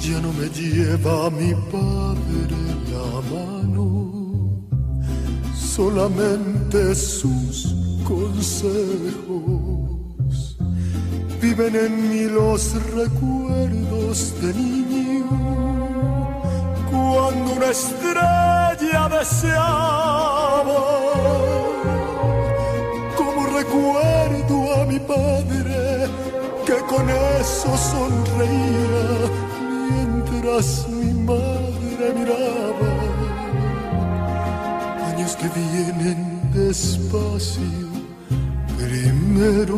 Ya 0.01 0.21
no 0.21 0.31
me 0.33 0.47
lleva 0.49 1.31
mi 1.31 1.55
padre 1.71 2.57
la 2.93 3.21
mano, 3.33 4.11
solamente 5.55 6.93
sus 6.93 7.73
consejos. 8.03 8.75
Viven 11.41 11.75
en 11.75 12.09
mí 12.09 12.25
los 12.25 12.75
recuerdos 12.93 14.33
de 14.41 14.53
niño 14.53 14.84
una 17.55 17.69
estrella 17.69 19.09
deseaba. 19.09 20.83
Como 23.15 23.45
recuerdo 23.47 24.81
a 24.81 24.85
mi 24.85 24.99
padre 24.99 26.07
que 26.65 26.77
con 26.91 27.09
eso 27.09 27.77
sonreía 27.77 29.07
mientras 29.89 30.87
mi 30.89 31.13
madre 31.13 32.13
miraba. 32.17 32.91
Años 35.09 35.35
que 35.35 35.47
vienen 35.49 36.51
despacio, 36.53 37.89
primero 38.77 39.77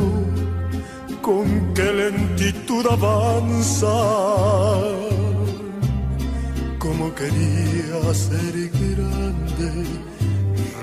con 1.21 1.73
qué 1.73 1.91
lentitud 1.91 2.85
avanza 2.87 3.87
quería 7.15 8.13
ser 8.13 8.53
grande. 8.81 9.71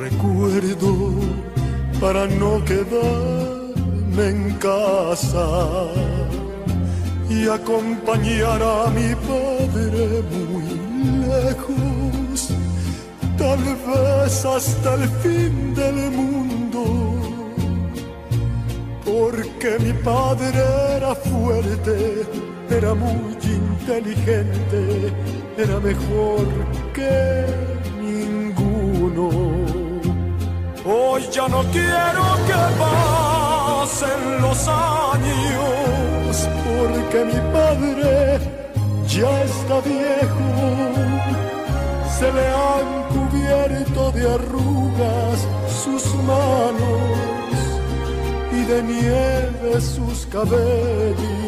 Recuerdo 0.00 0.90
para 2.00 2.26
no 2.26 2.64
quedarme 2.64 4.28
en 4.28 4.54
casa 4.54 5.86
y 7.28 7.48
acompañar 7.48 8.62
a 8.62 8.90
mi 8.90 9.14
padre 9.14 10.22
muy 10.32 10.68
lejos, 11.26 12.48
tal 13.38 13.62
vez 13.86 14.44
hasta 14.44 14.94
el 14.94 15.08
fin 15.22 15.74
del 15.74 16.10
mundo. 16.10 16.84
Porque 19.04 19.78
mi 19.80 19.92
padre 20.02 20.62
era 20.96 21.14
fuerte, 21.14 22.26
era 22.70 22.94
muy 22.94 23.36
inteligente, 23.42 25.12
era 25.56 25.78
mejor 25.80 26.46
que 26.92 27.46
ninguno. 28.00 29.28
Hoy 30.84 31.22
ya 31.30 31.48
no 31.48 31.62
quiero 31.72 32.24
que 32.46 32.60
pasen 32.78 34.42
los 34.42 34.68
años, 34.68 36.48
porque 36.64 37.24
mi 37.24 37.40
padre 37.52 38.40
ya 39.06 39.42
está 39.44 39.80
viejo, 39.80 40.48
se 42.18 42.32
le 42.32 42.46
han 42.48 42.88
cubierto 43.14 44.12
de 44.12 44.34
arrugas 44.34 45.48
sus 45.84 46.04
manos 46.24 47.04
y 48.52 48.64
de 48.64 48.82
nieve 48.82 49.80
sus 49.80 50.26
cabellos. 50.26 51.43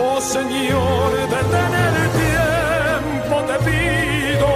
Oh 0.00 0.20
Señor, 0.20 1.10
detén 1.34 1.72
el 1.86 1.98
tiempo, 2.22 3.34
te 3.48 3.56
pido, 3.66 4.50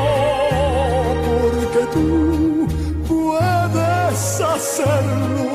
porque 1.26 1.82
tú 1.94 2.08
puedes 3.08 4.20
hacerlo, 4.40 5.48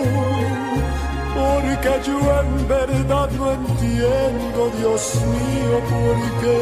porque 1.36 1.92
yo 2.06 2.18
en 2.42 2.52
verdad 2.68 3.30
no 3.38 3.46
entiendo, 3.52 4.60
Dios 4.78 5.04
mío, 5.34 5.76
por 5.92 6.18
qué 6.42 6.62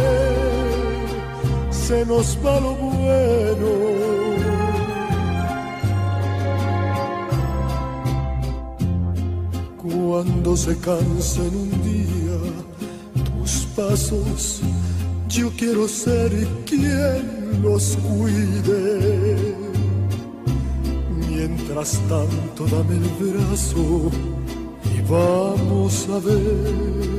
se 1.72 2.06
nos 2.06 2.38
va 2.46 2.60
lo 2.60 2.74
bueno. 2.76 3.72
Cuando 9.82 10.58
se 10.58 10.78
cansen 10.80 11.56
un 11.56 11.85
pasos, 13.76 14.62
yo 15.28 15.52
quiero 15.58 15.88
ser 15.88 16.32
quien 16.66 17.62
los 17.62 17.98
cuide. 17.98 19.56
Mientras 21.30 22.00
tanto, 22.08 22.66
dame 22.66 22.96
el 22.96 23.10
brazo 23.20 24.12
y 24.96 25.02
vamos 25.10 26.08
a 26.10 26.20
ver 26.20 27.16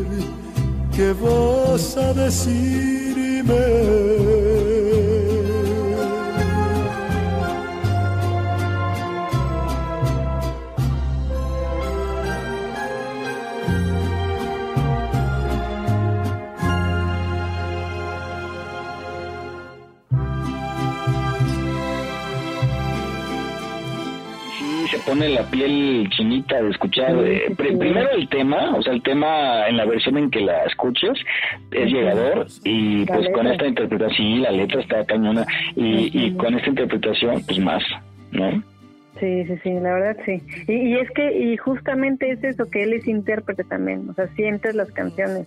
qué 0.94 1.12
vas 1.12 1.96
a 1.96 2.12
decirme. 2.14 3.56
Pone 25.06 25.28
la 25.28 25.42
piel 25.44 26.08
chinita 26.10 26.60
de 26.60 26.70
escuchar. 26.70 27.12
eh, 27.24 27.44
pr- 27.50 27.78
primero 27.78 28.10
el 28.10 28.28
tema, 28.28 28.74
o 28.76 28.82
sea, 28.82 28.92
el 28.92 29.02
tema 29.02 29.68
en 29.68 29.76
la 29.76 29.84
versión 29.86 30.18
en 30.18 30.30
que 30.30 30.40
la 30.40 30.64
escuches 30.64 31.18
es 31.70 31.90
llegador 31.92 32.46
y 32.64 33.04
pues 33.06 33.28
con 33.32 33.46
esta 33.46 33.66
interpretación, 33.66 34.16
sí, 34.16 34.38
la 34.38 34.50
letra 34.50 34.80
está 34.80 35.04
cañona 35.04 35.46
y, 35.74 36.10
y 36.12 36.32
con 36.34 36.54
esta 36.56 36.68
interpretación, 36.68 37.42
pues 37.46 37.58
más, 37.60 37.82
¿no? 38.32 38.62
Sí, 39.20 39.44
sí, 39.46 39.54
sí, 39.62 39.70
la 39.80 39.94
verdad 39.94 40.16
sí. 40.26 40.42
Y, 40.68 40.72
y 40.72 40.94
es 40.96 41.10
que, 41.12 41.38
y 41.38 41.56
justamente 41.56 42.30
es 42.30 42.44
eso, 42.44 42.68
que 42.70 42.82
él 42.82 42.92
es 42.92 43.06
intérprete 43.08 43.64
también, 43.64 44.08
o 44.10 44.14
sea, 44.14 44.26
sientes 44.34 44.74
las 44.74 44.90
canciones, 44.92 45.46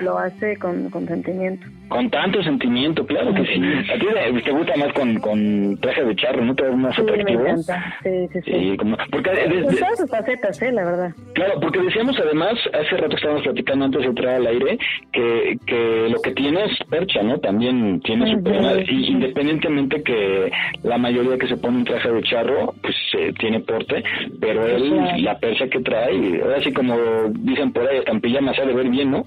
lo 0.00 0.18
hace 0.18 0.56
con, 0.58 0.88
con 0.90 1.06
sentimiento. 1.08 1.66
Con 1.88 2.10
tanto 2.10 2.42
sentimiento, 2.42 3.04
claro 3.06 3.32
que 3.34 3.44
sí. 3.46 3.60
A 3.90 3.94
ti 3.98 4.42
te- 4.44 4.50
gusta 4.52 4.76
más 4.76 4.92
con, 4.92 5.14
con 5.16 5.76
traje 5.80 6.04
de 6.04 6.16
charro, 6.16 6.44
¿no? 6.44 6.54
Te 6.54 6.64
ves 6.64 6.76
más 6.76 6.94
Sí, 6.94 7.02
me 7.02 7.32
encanta, 7.32 7.96
sí, 8.02 8.10
sí, 8.32 8.40
sí. 8.44 8.50
Sí, 8.52 8.76
como, 8.76 8.96
porque 9.10 9.30
de- 9.30 9.62
Con 9.62 9.74
de- 9.74 9.80
todas 9.80 9.98
sus 9.98 10.10
facetas, 10.10 10.62
eh, 10.62 10.72
la 10.72 10.84
verdad. 10.84 11.10
Claro, 11.34 11.60
porque 11.60 11.80
decíamos 11.80 12.18
además, 12.20 12.54
hace 12.72 12.96
rato 12.96 13.16
estábamos 13.16 13.42
platicando 13.42 13.84
antes 13.86 14.02
de 14.02 14.06
entrar 14.08 14.34
al 14.34 14.46
aire, 14.46 14.78
que, 15.12 15.56
que 15.66 16.08
lo 16.10 16.20
que 16.20 16.32
tiene 16.32 16.64
es 16.64 16.72
percha, 16.90 17.22
¿no? 17.22 17.38
También 17.38 18.00
tiene 18.00 18.34
su 18.34 18.42
tema, 18.42 18.72
y 18.86 19.06
independientemente 19.06 20.02
que 20.02 20.50
la 20.82 20.98
mayoría 20.98 21.38
que 21.38 21.46
se 21.48 21.56
pone 21.56 21.78
un 21.78 21.84
traje 21.84 22.10
de 22.10 22.22
charro, 22.22 22.74
pues 22.82 22.94
eh, 23.18 23.32
tiene 23.38 23.60
porte, 23.60 24.02
pero 24.40 24.66
él, 24.66 24.88
Claro. 24.92 25.18
la 25.18 25.38
percha 25.38 25.68
que 25.68 25.80
trae, 25.80 26.42
ahora 26.42 26.60
sí 26.62 26.72
como 26.72 26.96
dicen 27.30 27.72
por 27.72 27.86
ahí, 27.88 28.00
pijama 28.20 28.52
se 28.54 28.62
ha 28.62 28.66
de 28.66 28.74
ver 28.74 28.88
bien, 28.88 29.10
¿no? 29.10 29.24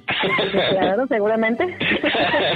Claro, 0.71 1.07
seguramente. 1.07 1.65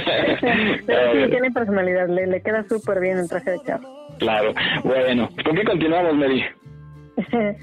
Pero 0.86 1.12
sí, 1.12 1.30
tiene 1.30 1.50
personalidad, 1.50 2.08
le, 2.08 2.26
le 2.26 2.42
queda 2.42 2.64
súper 2.68 3.00
bien 3.00 3.18
el 3.18 3.28
traje 3.28 3.52
de 3.52 3.58
charro. 3.64 3.88
claro. 4.18 4.54
Bueno, 4.84 5.28
¿con 5.44 5.56
qué 5.56 5.64
continuamos, 5.64 6.14
Mary? 6.14 6.44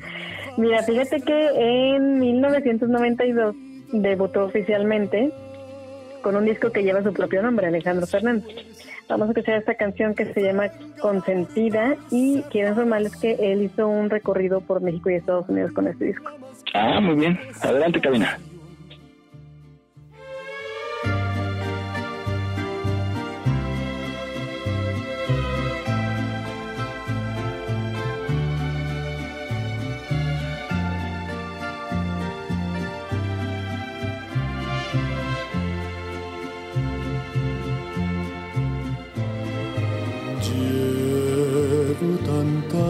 Mira, 0.58 0.84
fíjate 0.84 1.22
que 1.22 1.96
en 1.96 2.20
1992 2.20 3.56
debutó 3.92 4.46
oficialmente 4.46 5.32
con 6.22 6.36
un 6.36 6.46
disco 6.46 6.72
que 6.72 6.84
lleva 6.84 7.04
su 7.04 7.14
propio 7.14 7.42
nombre, 7.42 7.68
Alejandro 7.68 8.08
Fernández. 8.08 8.56
Vamos 9.10 9.28
a 9.28 9.32
escuchar 9.32 9.56
esta 9.56 9.76
canción 9.76 10.16
que 10.16 10.26
se 10.34 10.42
llama 10.42 10.70
Consentida 11.02 11.98
y 12.10 12.42
quiero 12.44 12.70
informarles 12.70 13.16
que 13.18 13.34
él 13.52 13.64
hizo 13.64 13.88
un 13.88 14.10
recorrido 14.10 14.62
por 14.62 14.82
México 14.82 15.10
y 15.10 15.16
Estados 15.16 15.50
Unidos 15.50 15.72
con 15.74 15.88
este 15.88 16.06
disco. 16.06 16.32
Ah, 16.74 17.00
muy 17.02 17.16
bien. 17.16 17.40
Adelante, 17.62 18.00
cabina. 18.00 18.38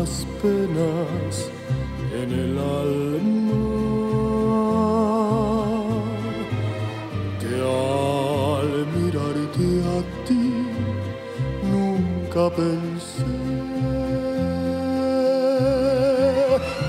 Tantas 0.03 0.25
penas 0.41 1.49
en 2.13 2.31
el 2.31 2.57
alma 2.57 3.63
que 7.39 7.53
al 7.63 8.69
mirarte 8.95 9.67
a 9.87 9.99
ti 10.25 10.47
nunca 11.71 12.43
pensé. 12.55 13.33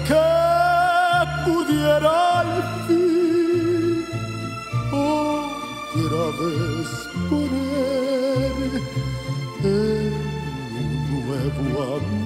Que 0.08 0.28
pudiera 1.44 2.40
al 2.40 2.52
fin 2.86 4.04
otra 4.92 6.24
vez 6.40 6.88
poner 7.30 8.70
en 9.64 10.12
un 10.80 10.90
nuevo 11.26 11.82
amor 11.96 12.23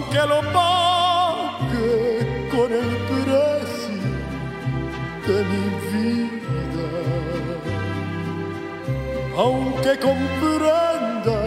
aunque 0.00 0.26
lo 0.26 0.40
pague 0.52 1.98
con 2.50 2.72
el 2.72 2.90
precio 3.10 4.00
de 5.26 5.36
mi 5.50 5.64
vida, 5.92 6.90
aunque 9.36 9.98
comprenda 9.98 11.40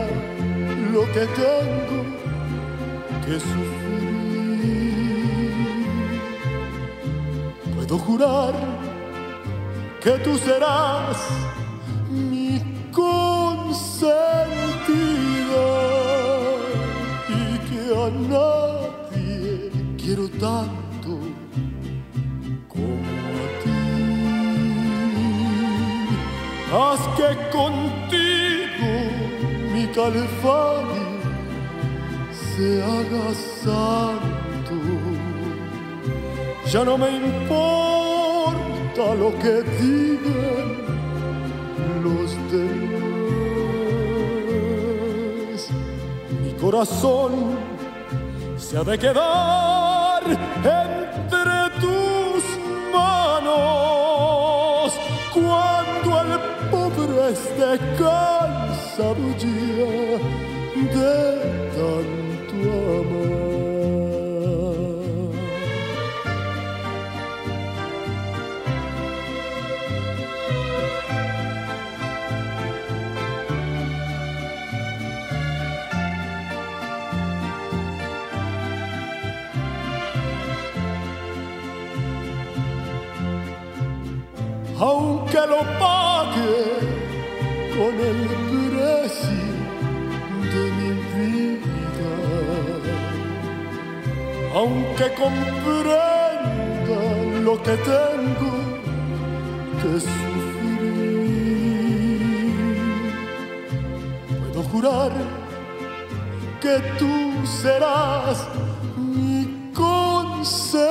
lo 0.91 1.03
que 1.13 1.25
tengo 1.41 2.01
que 3.25 3.35
sufrir. 3.39 3.73
Puedo 7.75 7.97
jurar 7.97 8.53
que 9.99 10.11
tú 10.19 10.37
serás 10.37 11.42
tanto 20.43 21.13
como 22.73 23.13
a 23.35 23.43
ti. 23.61 23.79
Haz 26.75 27.01
que 27.17 27.29
contigo 27.57 28.91
mi 29.73 29.83
calvario 29.97 31.07
se 32.47 32.67
haga 32.91 33.27
santo. 33.63 34.75
Ya 36.71 36.81
no 36.83 36.93
me 36.97 37.09
importa 37.25 39.03
lo 39.23 39.29
que 39.41 39.55
digan 39.79 40.69
los 42.05 42.29
demás. 42.51 42.91
Mi 46.43 46.51
corazón 46.63 47.31
se 48.57 48.73
ha 48.77 48.83
de 48.83 48.95
quedar. 48.99 49.82
Esté 57.93 58.32
aunque 94.63 95.07
comprenda 95.23 97.01
lo 97.47 97.53
que 97.61 97.75
tengo 97.93 98.53
que 99.81 99.91
sufrir, 99.99 101.33
puedo 104.39 104.61
jurar 104.71 105.11
que 106.61 106.75
tú 106.99 107.13
serás 107.61 108.37
mi 108.95 109.39
consentida 109.73 110.83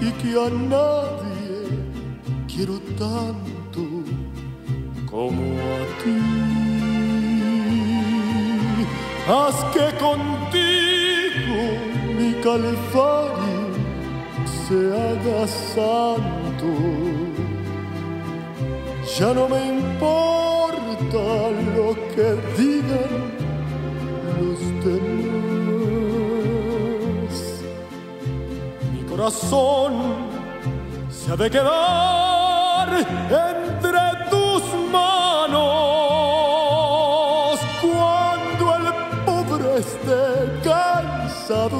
y 0.00 0.08
que 0.20 0.30
a 0.46 0.48
nadie 0.74 1.56
quiero 2.50 2.76
tanto 2.98 3.82
como 5.10 5.44
a 5.76 5.80
ti. 6.00 6.18
Haz 9.32 9.56
que 9.72 9.86
contigo 10.04 10.39
mi 12.40 12.44
calvario 12.46 13.70
se 14.66 14.78
haga 14.92 15.40
santo. 15.46 16.70
Ya 19.18 19.28
no 19.34 19.48
me 19.48 19.60
importa 19.66 21.22
lo 21.76 21.88
que 22.14 22.28
digan 22.56 23.14
los 24.40 24.60
demás 24.84 25.20
mi 28.92 29.00
corazón 29.04 29.92
se 31.10 31.26
ha 31.32 31.36
de 31.36 31.50
quedar 31.50 32.88
entre 33.50 34.00
tus 34.30 34.62
manos 34.90 35.60
cuando 37.82 38.64
el 38.76 38.86
pobre 39.26 39.68
esté 39.78 40.22
cansado 40.64 41.78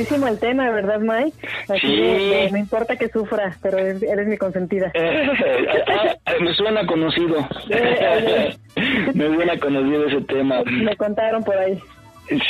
Padrísimo 0.00 0.28
el 0.28 0.38
tema, 0.38 0.70
¿verdad, 0.70 0.98
Mike? 1.00 1.36
Así 1.68 1.86
Sí. 1.86 1.96
de- 1.96 2.18
de- 2.18 2.50
no 2.52 2.56
importa 2.58 2.96
que 2.96 3.08
sufra, 3.08 3.54
pero 3.62 3.78
eres, 3.78 4.02
eres 4.02 4.26
mi 4.26 4.38
consentida. 4.38 4.90
Eh, 4.94 5.26
ah, 5.88 6.14
ah, 6.24 6.32
me 6.40 6.54
suena 6.54 6.86
conocido. 6.86 7.46
me 9.14 9.26
suena 9.34 9.58
conocido 9.58 10.06
ese 10.06 10.20
tema. 10.22 10.62
Me 10.64 10.96
contaron 10.96 11.44
por 11.44 11.56
ahí. 11.58 11.78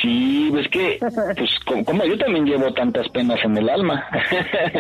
Sí, 0.03 0.53
es 0.59 0.69
que, 0.69 0.99
pues, 1.01 1.59
co- 1.67 1.85
como 1.85 2.05
yo 2.05 2.19
también 2.19 2.45
llevo 2.45 2.73
tantas 2.75 3.09
penas 3.11 3.39
en 3.45 3.57
el 3.57 3.69
alma. 3.69 4.05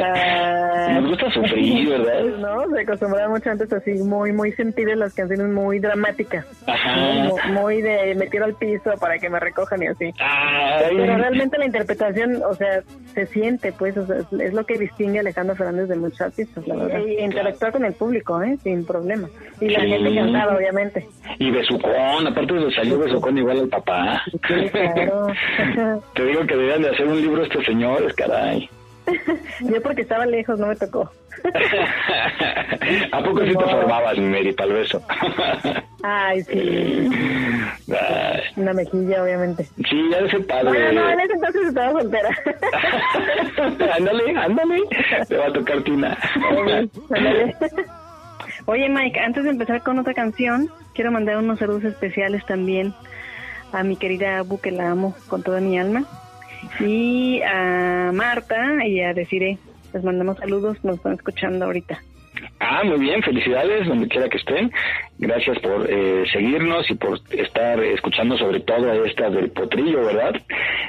Ah, 0.02 0.98
Nos 1.00 1.10
gusta 1.10 1.30
sufrir, 1.30 1.88
¿verdad? 1.90 2.22
No, 2.38 2.74
se 2.74 2.80
acostumbraba 2.82 3.28
mucho 3.28 3.50
antes 3.50 3.72
así, 3.72 3.92
muy, 4.02 4.32
muy 4.32 4.52
sentidas 4.52 4.96
las 4.96 5.14
canciones, 5.14 5.48
muy 5.48 5.78
dramáticas. 5.78 6.44
Ajá. 6.66 6.96
Muy, 6.96 7.52
muy 7.52 7.82
de 7.82 8.14
me 8.14 8.26
tiro 8.26 8.44
al 8.44 8.54
piso 8.54 8.90
para 9.00 9.18
que 9.18 9.28
me 9.30 9.38
recojan 9.40 9.82
y 9.82 9.86
así. 9.86 10.12
Ay. 10.20 10.96
Pero 10.96 11.16
realmente 11.16 11.58
la 11.58 11.66
interpretación, 11.66 12.42
o 12.42 12.54
sea, 12.54 12.82
se 13.14 13.26
siente, 13.26 13.72
pues, 13.72 13.96
o 13.96 14.06
sea, 14.06 14.16
es- 14.18 14.52
lo 14.52 14.64
que 14.64 14.78
distingue 14.78 15.18
a 15.18 15.20
Alejandro 15.20 15.54
Fernández 15.56 15.88
de 15.88 15.96
muchos 15.96 16.20
artistas, 16.20 16.66
la 16.66 16.76
verdad. 16.76 17.00
Y 17.06 17.18
interactuar 17.20 17.72
con 17.72 17.84
el 17.84 17.92
público, 17.94 18.42
¿eh? 18.42 18.56
Sin 18.62 18.84
problema. 18.84 19.28
Y 19.60 19.68
la 19.70 19.80
Sí. 19.80 19.88
gente 19.88 20.14
cantaba, 20.14 20.56
obviamente. 20.56 21.06
Y 21.38 21.50
besucón, 21.50 22.26
aparte 22.26 22.54
de 22.54 22.70
salió 22.72 22.98
besucón 22.98 23.38
igual 23.38 23.60
al 23.60 23.68
papá. 23.68 24.22
Sí, 24.30 24.70
claro. 24.94 25.26
Te 26.14 26.24
digo 26.24 26.46
que 26.46 26.56
deberían 26.56 26.82
de 26.82 26.90
hacer 26.90 27.06
un 27.06 27.20
libro 27.20 27.42
estos 27.42 27.64
señores, 27.64 28.12
caray. 28.14 28.68
Yo 29.60 29.82
porque 29.82 30.02
estaba 30.02 30.26
lejos 30.26 30.58
no 30.58 30.66
me 30.68 30.76
tocó. 30.76 31.10
¿A 33.12 33.22
poco 33.22 33.40
sí 33.44 33.54
te 33.54 33.64
formabas, 33.64 34.18
Mary, 34.18 34.52
para 34.52 34.68
el 34.68 34.74
beso? 34.74 35.02
Ay, 36.02 36.42
sí. 36.42 37.08
Ay, 37.88 38.40
Una 38.56 38.72
mejilla, 38.72 39.22
obviamente. 39.22 39.64
Sí, 39.88 40.08
ya 40.10 40.18
ese 40.18 40.40
padre. 40.40 40.68
Bueno, 40.68 41.02
no, 41.02 41.10
en 41.10 41.20
ese 41.20 41.32
entonces 41.32 41.68
estaba 41.68 41.92
soltera. 42.00 42.28
ándale, 43.96 44.36
ándale. 44.36 44.82
Te 45.28 45.36
va 45.36 45.46
a 45.46 45.52
tocar 45.52 45.82
Tina. 45.82 46.18
Ándale. 47.10 47.56
Oye, 48.66 48.88
Mike, 48.88 49.18
antes 49.18 49.44
de 49.44 49.50
empezar 49.50 49.82
con 49.82 49.98
otra 49.98 50.14
canción, 50.14 50.68
quiero 50.94 51.10
mandar 51.10 51.38
unos 51.38 51.58
saludos 51.58 51.84
especiales 51.84 52.44
también 52.46 52.94
a 53.72 53.82
mi 53.82 53.96
querida 53.96 54.38
Abu, 54.38 54.60
que 54.60 54.70
la 54.70 54.90
amo 54.90 55.14
con 55.28 55.42
toda 55.42 55.60
mi 55.60 55.78
alma, 55.78 56.04
y 56.78 57.40
a 57.42 58.10
Marta 58.12 58.86
y 58.86 59.00
a 59.00 59.14
Desiree. 59.14 59.58
Les 59.92 60.04
mandamos 60.04 60.38
saludos, 60.38 60.82
nos 60.84 60.96
están 60.96 61.14
escuchando 61.14 61.64
ahorita. 61.64 62.00
Ah, 62.60 62.82
muy 62.84 63.00
bien, 63.00 63.22
felicidades 63.22 63.86
donde 63.86 64.08
quiera 64.08 64.28
que 64.28 64.36
estén. 64.36 64.70
Gracias 65.18 65.58
por 65.58 65.90
eh, 65.90 66.24
seguirnos 66.32 66.88
y 66.90 66.94
por 66.94 67.18
estar 67.30 67.82
escuchando 67.82 68.36
sobre 68.38 68.60
todo 68.60 68.90
a 68.90 69.06
estas 69.06 69.32
del 69.32 69.50
potrillo, 69.50 70.04
¿verdad? 70.04 70.34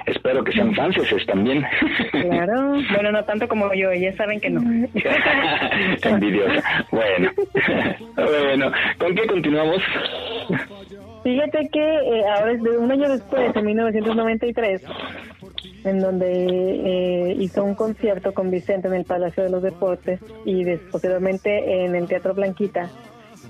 Espero 0.06 0.44
que 0.44 0.52
sean 0.52 0.74
franceses 0.74 1.26
también. 1.26 1.66
Claro, 2.12 2.74
bueno, 2.94 3.12
no 3.12 3.24
tanto 3.24 3.48
como 3.48 3.74
yo, 3.74 3.94
ya 3.94 4.14
saben 4.16 4.40
que 4.40 4.50
no. 4.50 4.62
Envidiosa. 6.04 6.86
Bueno, 6.92 7.32
bueno, 8.16 8.72
¿con 8.98 9.16
qué 9.16 9.28
continuamos? 9.28 9.82
Fíjate 11.24 11.70
que 11.70 11.80
eh, 11.80 12.28
ahora 12.28 12.54
es 12.54 12.64
de 12.64 12.78
un 12.78 12.92
año 12.92 13.10
después, 13.10 13.56
en 13.56 13.66
1993, 13.66 14.82
en 15.84 16.00
donde 16.00 16.32
eh, 16.32 17.36
hizo 17.40 17.64
un 17.64 17.76
concierto 17.76 18.34
con 18.34 18.50
Vicente 18.50 18.88
en 18.88 18.96
el 18.96 19.06
Palacio 19.06 19.44
de 19.44 19.50
los 19.50 19.62
Deportes 19.62 20.20
y 20.46 20.66
posteriormente 20.92 21.86
en 21.86 21.96
el 21.96 22.08
Teatro 22.08 22.34
Blanquita 22.34 22.90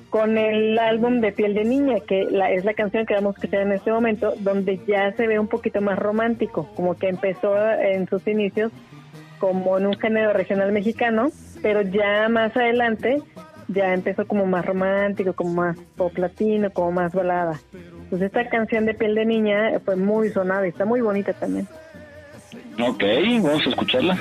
con 0.09 0.37
el 0.37 0.77
álbum 0.77 1.21
de 1.21 1.31
Piel 1.31 1.53
de 1.53 1.63
Niña, 1.63 2.01
que 2.01 2.25
la, 2.29 2.51
es 2.51 2.65
la 2.65 2.73
canción 2.73 3.05
que 3.05 3.13
vamos 3.13 3.35
a 3.35 3.39
escuchar 3.39 3.61
en 3.61 3.71
este 3.71 3.91
momento, 3.91 4.33
donde 4.39 4.77
ya 4.85 5.13
se 5.13 5.25
ve 5.25 5.39
un 5.39 5.47
poquito 5.47 5.79
más 5.81 5.97
romántico, 5.97 6.69
como 6.75 6.95
que 6.95 7.07
empezó 7.07 7.55
en 7.57 8.07
sus 8.07 8.27
inicios 8.27 8.73
como 9.39 9.77
en 9.77 9.87
un 9.87 9.97
género 9.97 10.33
regional 10.33 10.71
mexicano, 10.71 11.29
pero 11.63 11.81
ya 11.81 12.27
más 12.29 12.55
adelante 12.55 13.21
ya 13.73 13.93
empezó 13.93 14.25
como 14.27 14.45
más 14.45 14.65
romántico, 14.65 15.33
como 15.33 15.53
más 15.53 15.77
pop 15.95 16.17
latino, 16.17 16.71
como 16.71 16.91
más 16.91 17.13
balada. 17.13 17.59
Pues 18.09 18.21
esta 18.21 18.47
canción 18.49 18.85
de 18.85 18.93
Piel 18.93 19.15
de 19.15 19.25
Niña 19.25 19.79
fue 19.83 19.95
muy 19.95 20.29
sonada 20.29 20.65
y 20.65 20.69
está 20.69 20.85
muy 20.85 21.01
bonita 21.01 21.33
también. 21.33 21.67
Ok, 22.79 23.03
vamos 23.41 23.65
a 23.65 23.69
escucharla. 23.69 24.17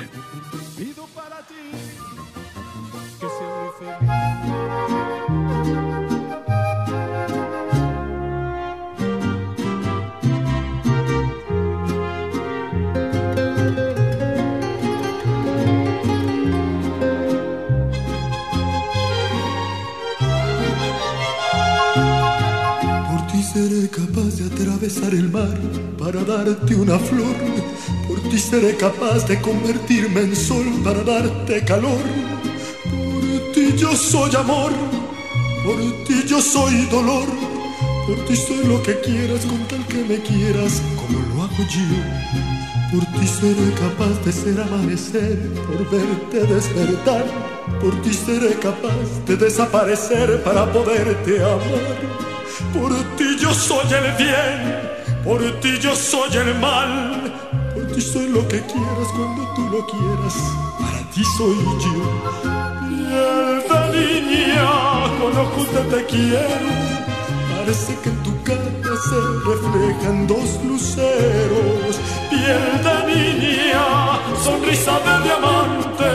Pido 0.77 1.05
para 1.15 1.37
ti 1.47 1.53
que 3.19 3.27
sea 3.27 3.99
muy 3.99 4.99
feliz. 4.99 5.20
Capaz 23.91 24.37
de 24.37 24.45
atravesar 24.45 25.13
el 25.13 25.29
mar 25.29 25.57
para 25.99 26.23
darte 26.23 26.75
una 26.75 26.97
flor. 26.97 27.35
Por 28.07 28.19
ti 28.29 28.39
seré 28.39 28.75
capaz 28.77 29.27
de 29.27 29.39
convertirme 29.41 30.21
en 30.21 30.35
sol 30.35 30.65
para 30.83 31.03
darte 31.03 31.63
calor. 31.65 32.01
Por 32.89 33.51
ti 33.53 33.73
yo 33.75 33.93
soy 33.95 34.33
amor, 34.35 34.71
por 35.65 35.77
ti 36.05 36.23
yo 36.25 36.41
soy 36.41 36.85
dolor. 36.85 37.27
Por 38.07 38.25
ti 38.25 38.35
soy 38.35 38.65
lo 38.65 38.81
que 38.81 38.99
quieras 39.01 39.45
con 39.45 39.59
tal 39.67 39.85
que 39.87 40.03
me 40.03 40.17
quieras 40.21 40.81
como 40.95 41.19
lo 41.19 41.43
hago 41.43 41.63
yo. 41.75 41.89
Por 42.91 43.05
ti 43.19 43.27
seré 43.27 43.71
capaz 43.73 44.15
de 44.25 44.31
ser 44.31 44.59
amanecer, 44.61 45.37
por 45.67 45.79
verte 45.91 46.53
despertar. 46.53 47.25
Por 47.81 48.01
ti 48.01 48.13
seré 48.13 48.53
capaz 48.55 49.25
de 49.27 49.35
desaparecer 49.35 50.43
para 50.43 50.71
poderte 50.71 51.43
amar. 51.43 52.21
Por 52.73 52.93
ti 53.17 53.20
yo 53.51 53.57
soy 53.57 53.93
el 53.93 54.11
bien, 54.13 54.79
por 55.25 55.41
ti 55.59 55.77
yo 55.81 55.93
soy 55.93 56.37
el 56.37 56.55
mal. 56.59 57.33
Por 57.73 57.85
ti 57.93 58.01
soy 58.01 58.29
lo 58.29 58.47
que 58.47 58.61
quieras 58.61 59.07
cuando 59.15 59.41
tú 59.55 59.63
lo 59.73 59.85
quieras. 59.87 60.35
Para 60.79 61.01
ti 61.13 61.21
soy 61.37 61.57
yo. 61.83 61.97
Piel 62.87 63.63
de 63.91 64.21
niña, 64.21 64.71
con 65.19 65.37
ojos 65.37 65.67
de 65.73 65.81
te 65.91 66.05
quiero. 66.05 66.69
Parece 67.57 67.93
que 68.01 68.09
en 68.09 68.23
tu 68.23 68.43
cara 68.43 68.95
se 69.09 69.19
reflejan 69.49 70.27
dos 70.27 70.49
luceros. 70.63 71.93
Piel 72.29 72.65
de 72.85 72.97
niña, 73.11 73.85
sonrisa 74.45 74.93
de 75.05 75.23
diamante. 75.25 76.09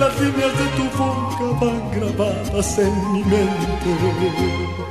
Las 0.00 0.12
líneas 0.20 0.54
de 0.60 0.66
tu 0.76 0.84
boca 0.96 1.46
van 1.60 1.90
grabadas 1.90 2.78
en 2.78 3.12
mi 3.12 3.22
mente. 3.24 4.81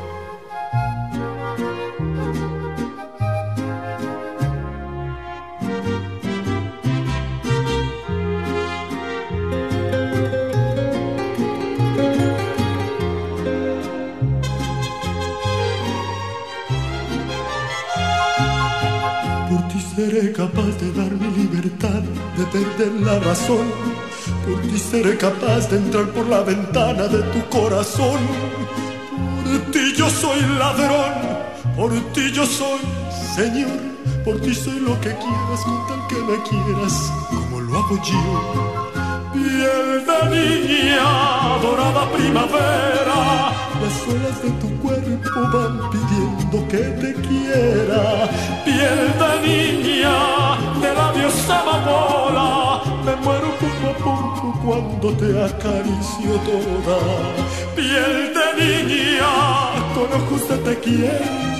Seré 20.11 20.33
capaz 20.33 20.71
de 20.81 20.91
dar 20.91 21.11
mi 21.11 21.29
libertad, 21.41 22.01
de 22.37 22.43
perder 22.45 22.91
la 23.01 23.17
razón. 23.19 23.65
Por 24.45 24.61
ti 24.63 24.77
seré 24.77 25.17
capaz 25.17 25.69
de 25.69 25.77
entrar 25.77 26.07
por 26.07 26.27
la 26.27 26.41
ventana 26.41 27.03
de 27.07 27.21
tu 27.33 27.39
corazón. 27.49 28.19
Por 29.45 29.71
ti 29.71 29.93
yo 29.95 30.09
soy 30.09 30.41
ladrón, 30.59 31.13
por 31.77 31.91
ti 32.13 32.29
yo 32.33 32.45
soy 32.45 32.81
señor. 33.35 33.79
Por 34.25 34.39
ti 34.41 34.53
soy 34.53 34.79
lo 34.81 34.99
que 34.99 35.11
quieras 35.23 35.61
con 35.65 35.79
tal 35.87 36.01
que 36.09 36.19
me 36.29 36.37
quieras, 36.49 36.95
como 37.29 37.61
lo 37.61 37.77
hago 37.79 37.95
yo. 38.09 38.23
Piel 39.33 39.89
de 40.09 40.19
niña, 40.35 41.09
dorada 41.61 42.03
primavera, 42.11 43.19
las 43.81 43.97
olas 44.13 44.37
de 44.43 44.51
tu 44.61 44.69
cuerpo 44.83 45.39
van 45.53 45.75
pidiendo 45.91 46.67
que 46.67 46.83
te 47.01 47.13
quiera. 47.21 47.30
Cuando 55.01 55.17
te 55.17 55.43
acaricio 55.43 56.31
toda. 56.45 56.99
Piel 57.75 58.33
de 58.35 58.83
niña, 58.85 59.31
con 59.95 60.21
ojos 60.21 60.47
de 60.47 60.57
te 60.57 60.79
quiero. 60.79 61.51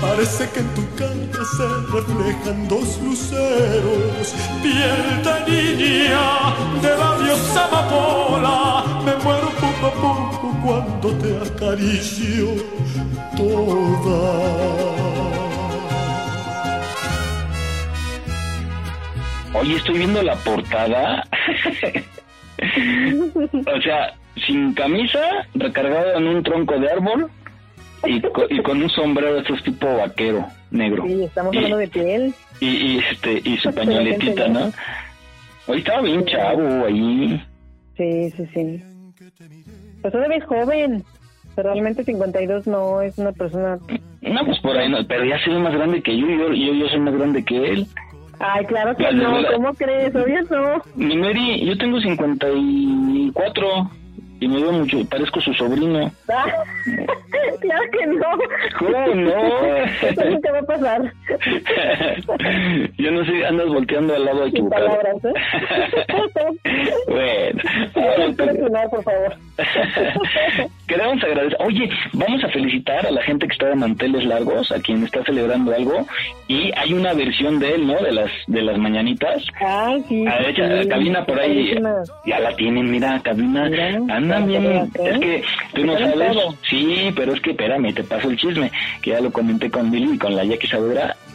Parece 0.00 0.48
que 0.50 0.60
en 0.60 0.74
tu 0.74 0.82
cara 0.94 1.44
se 1.56 1.66
reflejan 1.92 2.68
dos 2.68 3.00
luceros. 3.02 4.34
Piel 4.62 5.22
de 5.26 5.36
niña, 5.50 6.54
de 6.80 6.96
labios 6.96 7.56
amapola. 7.56 8.84
Me 9.04 9.16
muero 9.24 9.50
poco 9.60 9.86
a 9.86 9.92
poco 9.92 10.46
cuando 10.64 11.08
te 11.18 11.36
acaricio 11.38 12.54
toda. 13.36 14.20
Oye, 19.54 19.76
estoy 19.76 19.98
viendo 19.98 20.22
la 20.22 20.36
portada. 20.36 21.26
o 23.76 23.80
sea, 23.82 24.14
sin 24.46 24.72
camisa, 24.74 25.20
recargado 25.54 26.14
en 26.18 26.26
un 26.28 26.42
tronco 26.42 26.78
de 26.78 26.90
árbol 26.90 27.30
y, 28.04 28.20
co- 28.20 28.46
y 28.48 28.60
con 28.62 28.82
un 28.82 28.90
sombrero 28.90 29.34
de 29.34 29.40
estos 29.40 29.62
tipo 29.62 29.86
vaquero 29.96 30.46
negro. 30.70 31.04
Sí, 31.06 31.24
estamos 31.24 31.54
Y- 31.54 31.56
hablando 31.58 31.78
de 31.78 31.88
piel. 31.88 32.34
Y, 32.60 32.66
y, 32.68 32.98
este 33.10 33.40
y 33.44 33.56
su 33.58 33.70
pañoletita, 33.74 34.48
¿no? 34.48 34.72
Hoy 35.66 35.78
estaba 35.78 36.02
bien 36.02 36.24
chavo 36.26 36.86
ahí. 36.86 37.42
Sí, 37.96 38.30
sí, 38.36 38.46
sí. 38.54 38.82
Pues 40.02 40.12
todavía 40.12 40.36
es 40.38 40.44
joven. 40.44 41.02
Pero 41.54 41.72
realmente 41.72 42.04
52 42.04 42.66
no 42.66 43.00
es 43.00 43.16
una 43.16 43.32
persona... 43.32 43.78
No, 44.20 44.44
pues 44.44 44.58
por 44.60 44.76
ahí 44.76 44.90
no, 44.90 44.98
pero 45.08 45.24
ya 45.24 45.38
ve 45.46 45.58
más 45.58 45.72
grande 45.72 46.02
que 46.02 46.14
yo, 46.14 46.26
yo, 46.28 46.52
yo, 46.52 46.74
yo 46.74 46.88
soy 46.88 47.00
más 47.00 47.14
grande 47.14 47.42
que 47.46 47.56
él. 47.70 47.86
Ay, 48.38 48.64
claro 48.66 48.94
que 48.96 49.02
La- 49.04 49.12
no. 49.12 49.38
¿Cómo 49.54 49.74
crees? 49.74 50.14
Obvio 50.14 50.42
no. 50.50 50.82
Mi 50.94 51.16
Mary, 51.16 51.64
yo 51.64 51.76
tengo 51.78 51.98
54 52.00 53.90
y 54.40 54.48
me 54.48 54.60
veo 54.60 54.72
mucho, 54.72 54.98
parezco 55.08 55.40
su 55.40 55.52
sobrino. 55.54 56.10
Ah, 56.28 56.44
claro 57.60 57.82
que 57.92 58.06
no. 58.06 58.26
¿Cómo 58.78 59.14
no? 59.14 59.76
Eso 59.76 60.52
va 60.52 60.58
a 60.58 60.62
pasar. 60.62 61.12
Yo 62.98 63.10
no 63.10 63.24
sé, 63.24 63.46
andas 63.46 63.68
volteando 63.68 64.14
al 64.14 64.24
lado 64.24 64.44
Sin 64.44 64.56
equivocado. 64.56 64.86
palabras, 64.86 65.24
¿eh? 65.24 65.32
bueno, 67.08 67.62
ahora 67.94 68.88
por 68.90 69.02
favor. 69.02 69.36
queremos 70.86 71.24
agradecer. 71.24 71.58
Oye, 71.60 71.88
vamos 72.12 72.44
a 72.44 72.48
felicitar 72.48 73.06
a 73.06 73.10
la 73.10 73.22
gente 73.22 73.46
que 73.46 73.52
está 73.52 73.68
de 73.68 73.76
manteles 73.76 74.24
largos, 74.24 74.70
a 74.72 74.80
quien 74.80 75.04
está 75.04 75.22
celebrando 75.24 75.74
algo, 75.74 76.06
y 76.48 76.70
hay 76.76 76.92
una 76.92 77.12
versión 77.14 77.58
de 77.58 77.74
él, 77.74 77.86
¿no? 77.86 77.94
De 78.02 78.12
las 78.12 78.30
de 78.46 78.62
las 78.62 78.78
mañanitas. 78.78 79.44
Ay, 79.60 80.04
sí. 80.08 80.26
A 80.26 80.38
sí, 80.82 80.88
cabina 80.88 81.24
por 81.24 81.38
ahí, 81.38 81.74
ya 82.26 82.40
la 82.40 82.54
tienen, 82.56 82.90
mira, 82.90 83.20
cabina, 83.22 83.68
Mira, 83.68 83.98
andan 84.32 84.90
es 84.94 85.18
que 85.18 85.42
tú 85.74 85.84
no 85.84 85.98
sabes, 85.98 86.32
todo. 86.32 86.54
sí, 86.68 87.10
pero 87.14 87.34
es 87.34 87.40
que 87.40 87.50
espérame, 87.50 87.92
te 87.94 88.04
paso 88.04 88.30
el 88.30 88.36
chisme, 88.36 88.70
que 89.02 89.10
ya 89.10 89.20
lo 89.20 89.30
comenté 89.32 89.70
con 89.70 89.90
Billy 89.90 90.14
y 90.14 90.18
con 90.18 90.34
la 90.36 90.44
Jackie 90.44 90.68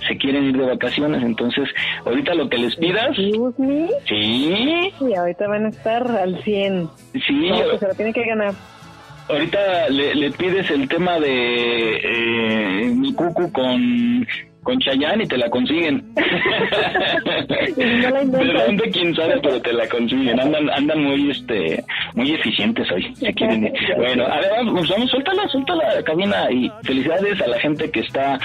se 0.07 0.17
quieren 0.17 0.45
ir 0.45 0.57
de 0.57 0.65
vacaciones, 0.65 1.23
entonces, 1.23 1.69
ahorita 2.05 2.33
lo 2.33 2.49
que 2.49 2.57
les 2.57 2.75
pidas, 2.75 3.15
me. 3.57 3.87
sí, 4.07 4.91
Y 4.99 5.13
ahorita 5.15 5.47
van 5.47 5.65
a 5.65 5.69
estar 5.69 6.09
al 6.11 6.41
100. 6.43 6.89
sí, 7.13 7.49
No, 7.49 7.59
pues 7.69 7.79
se 7.79 7.87
lo 7.87 7.93
tiene 7.95 8.13
que 8.13 8.25
ganar. 8.25 8.53
ahorita 9.29 9.89
le, 9.89 10.15
le 10.15 10.31
pides 10.31 10.69
el 10.71 10.87
tema 10.89 11.19
de 11.19 11.95
eh, 11.97 12.85
mi 12.95 13.13
cucu 13.13 13.51
con 13.51 14.27
con 14.63 14.79
Chayanne 14.79 15.23
y 15.23 15.27
te 15.27 15.37
la 15.37 15.49
consiguen. 15.49 16.03
No. 17.81 18.37
¿De 18.37 18.53
dónde 18.53 18.89
quién 18.91 19.15
sabe? 19.15 19.39
Pero 19.41 19.61
te 19.61 19.73
la 19.73 19.87
consiguen. 19.87 20.39
Andan, 20.39 20.69
andan 20.69 21.03
muy, 21.03 21.31
este, 21.31 21.83
muy 22.15 22.31
eficientes 22.31 22.89
hoy. 22.91 23.13
Si 23.15 23.33
quieren. 23.33 23.71
Bueno, 23.97 24.25
a 24.25 24.37
ver, 24.39 24.49
vamos, 24.57 24.87
vamos, 24.89 25.09
suéltala, 25.09 25.47
suéltala, 25.47 26.03
cabina 26.03 26.51
y 26.51 26.71
felicidades 26.83 27.41
a 27.41 27.47
la 27.47 27.59
gente 27.59 27.89
que 27.91 28.01
está, 28.01 28.37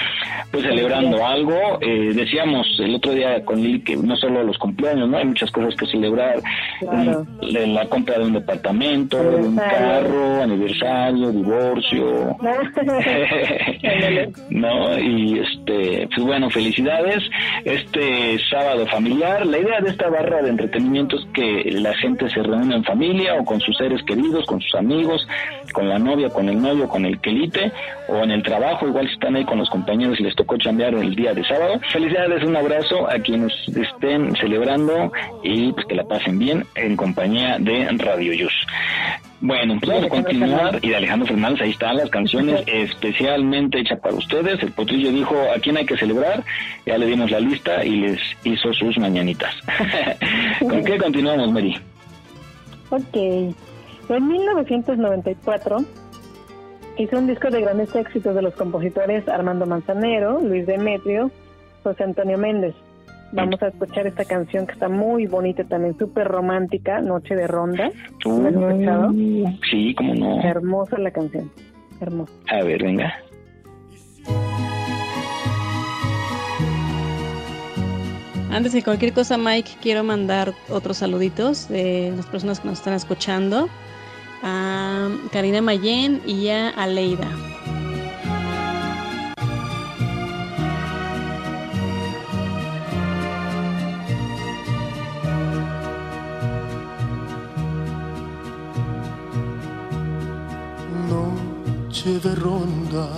pues, 0.51 0.63
celebrando 0.63 1.25
algo. 1.25 1.79
Eh, 1.81 2.11
decíamos 2.13 2.67
el 2.79 2.95
otro 2.95 3.11
día 3.13 3.43
con 3.45 3.61
Lil 3.61 3.83
que 3.83 3.95
no 3.95 4.15
solo 4.17 4.43
los 4.43 4.57
cumpleaños, 4.57 5.09
¿no? 5.09 5.17
Hay 5.17 5.25
muchas 5.25 5.51
cosas 5.51 5.75
que 5.75 5.85
celebrar. 5.87 6.41
Claro. 6.79 7.25
La- 7.41 7.87
compra 7.87 8.17
de 8.19 8.25
un 8.25 8.33
departamento, 8.33 9.17
de 9.17 9.35
un 9.47 9.55
carro, 9.55 10.41
aniversario, 10.41 11.31
divorcio. 11.31 12.35
No 14.49 14.97
y 14.99 15.39
este 15.39 16.06
pues 16.07 16.25
bueno 16.25 16.49
felicidades. 16.49 17.23
Este 17.63 18.37
sábado 18.49 18.85
familiar 18.87 19.45
la 19.45 19.59
idea 19.59 19.81
de 19.81 19.89
esta 19.89 20.09
barra 20.09 20.41
de 20.41 20.49
entretenimiento 20.49 21.17
es 21.17 21.25
que 21.33 21.71
la 21.71 21.93
gente 21.95 22.29
se 22.29 22.41
reúne 22.41 22.75
en 22.75 22.83
familia 22.83 23.35
o 23.35 23.45
con 23.45 23.59
sus 23.59 23.75
seres 23.77 24.01
queridos 24.03 24.45
con 24.45 24.61
sus 24.61 24.75
amigos 24.75 25.27
con 25.73 25.87
la 25.89 25.99
novia 25.99 26.29
con 26.29 26.49
el 26.49 26.61
novio 26.61 26.87
con 26.87 27.05
el 27.05 27.19
quelite 27.19 27.71
o 28.07 28.23
en 28.23 28.31
el 28.31 28.43
trabajo 28.43 28.87
igual 28.87 29.07
si 29.07 29.13
están 29.13 29.35
ahí 29.35 29.45
con 29.45 29.57
los 29.57 29.69
compañeros 29.69 30.19
y 30.19 30.23
les 30.23 30.35
tocó 30.35 30.57
chambear 30.57 30.93
el 30.95 31.15
día 31.15 31.33
de 31.33 31.43
sábado. 31.43 31.79
Felicidades 31.91 32.43
un 32.43 32.55
abrazo 32.55 33.09
a 33.09 33.19
quienes 33.19 33.53
estén 33.67 34.35
celebrando 34.35 35.11
y 35.43 35.71
pues 35.73 35.85
que 35.85 35.95
la 35.95 36.03
pasen 36.03 36.39
bien 36.39 36.65
en 36.75 36.95
compañía 36.95 37.57
de 37.59 37.87
Radio 37.97 38.33
Yus 38.33 38.53
bueno, 39.41 39.77
pues 39.79 39.89
vamos 39.89 40.05
a 40.05 40.09
continuar 40.09 40.79
y 40.81 40.89
de 40.89 40.95
Alejandro 40.95 41.27
Fernández, 41.27 41.61
ahí 41.61 41.71
están 41.71 41.97
las 41.97 42.09
canciones 42.09 42.63
especialmente 42.67 43.79
hechas 43.79 43.99
para 43.99 44.15
ustedes. 44.15 44.61
El 44.63 44.71
potrillo 44.71 45.11
dijo 45.11 45.35
a 45.55 45.59
quién 45.59 45.77
hay 45.77 45.85
que 45.85 45.97
celebrar, 45.97 46.43
ya 46.85 46.97
le 46.97 47.05
dimos 47.05 47.29
la 47.31 47.39
lista 47.39 47.83
y 47.85 47.97
les 47.97 48.19
hizo 48.43 48.73
sus 48.73 48.97
mañanitas. 48.97 49.53
¿Con 50.59 50.83
qué 50.83 50.97
continuamos, 51.03 51.51
Mary? 51.51 51.77
Ok. 52.89 53.15
En 54.09 54.27
1994, 54.27 55.85
Hizo 56.97 57.19
un 57.19 57.27
disco 57.27 57.51
de 57.51 57.61
grandes 57.61 57.95
éxitos 57.95 58.33
de 58.33 58.41
los 58.41 58.55
compositores 58.55 59.27
Armando 59.27 59.67
Manzanero, 59.67 60.39
Luis 60.41 60.65
Demetrio, 60.65 61.29
José 61.83 62.03
Antonio 62.03 62.39
Méndez. 62.39 62.73
Vamos 63.33 63.61
a 63.61 63.67
escuchar 63.67 64.07
esta 64.07 64.25
canción 64.25 64.65
que 64.65 64.73
está 64.73 64.87
muy 64.87 65.27
bonita 65.27 65.63
también, 65.65 65.97
súper 65.97 66.27
romántica, 66.27 67.01
Noche 67.01 67.35
de 67.35 67.47
Ronda. 67.47 67.91
¿La 68.25 68.47
has 68.47 68.55
escuchado? 68.55 69.11
Sí, 69.69 69.93
cómo 69.95 70.15
no. 70.15 70.41
Hermosa 70.41 70.97
la 70.97 71.11
canción, 71.11 71.51
hermosa. 71.99 72.31
A 72.49 72.63
ver, 72.63 72.83
venga. 72.83 73.13
Antes 78.49 78.73
de 78.73 78.81
cualquier 78.81 79.13
cosa, 79.13 79.37
Mike, 79.37 79.71
quiero 79.81 80.03
mandar 80.03 80.53
otros 80.69 80.97
saluditos 80.97 81.67
de 81.67 82.13
las 82.15 82.25
personas 82.25 82.59
que 82.59 82.69
nos 82.69 82.79
están 82.79 82.93
escuchando. 82.93 83.67
A 84.41 85.09
Karina 85.31 85.61
Mayen 85.61 86.21
y 86.25 86.47
a 86.49 86.69
Aleida. 86.69 87.27
Noche 102.07 102.29
de 102.29 102.35
ronda, 102.35 103.09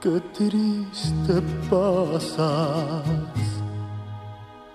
qué 0.00 0.20
triste 0.36 1.34
pasas, 1.70 3.04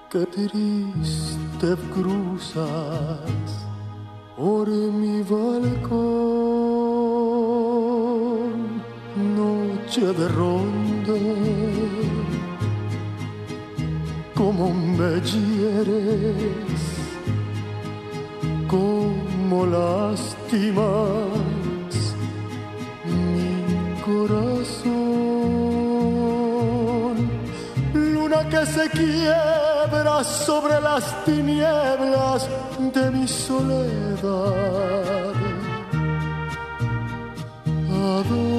qué 0.10 0.26
triste 0.26 1.76
cruzas 1.94 3.66
por 4.38 4.70
mi 4.70 5.22
balcón. 5.24 6.14
Noche 9.36 10.14
de 10.14 10.28
ronda, 10.30 11.20
como 14.34 14.74
me 14.74 15.20
hieres 15.20 16.84
como 18.74 19.66
lastimas 19.68 21.33
quiebra 29.24 30.24
sobre 30.24 30.80
las 30.82 31.04
tinieblas 31.26 32.50
de 32.94 33.12
mi 33.12 33.28
soledad. 33.28 34.54
¿A 38.06 38.24
dónde 38.30 38.54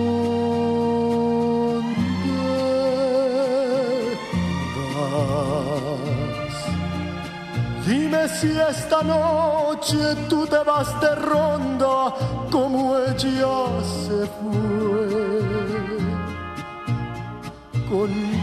vas? 4.96 6.56
Dime 7.86 8.28
si 8.28 8.50
esta 8.70 9.02
noche 9.02 10.02
tú 10.28 10.46
te 10.46 10.58
vas 10.58 10.88
de 11.00 11.14
ronda 11.14 12.14
como 12.50 12.96
ella 12.98 13.56
se 14.02 14.20
fue. 14.36 15.34
¿Con 17.88 18.33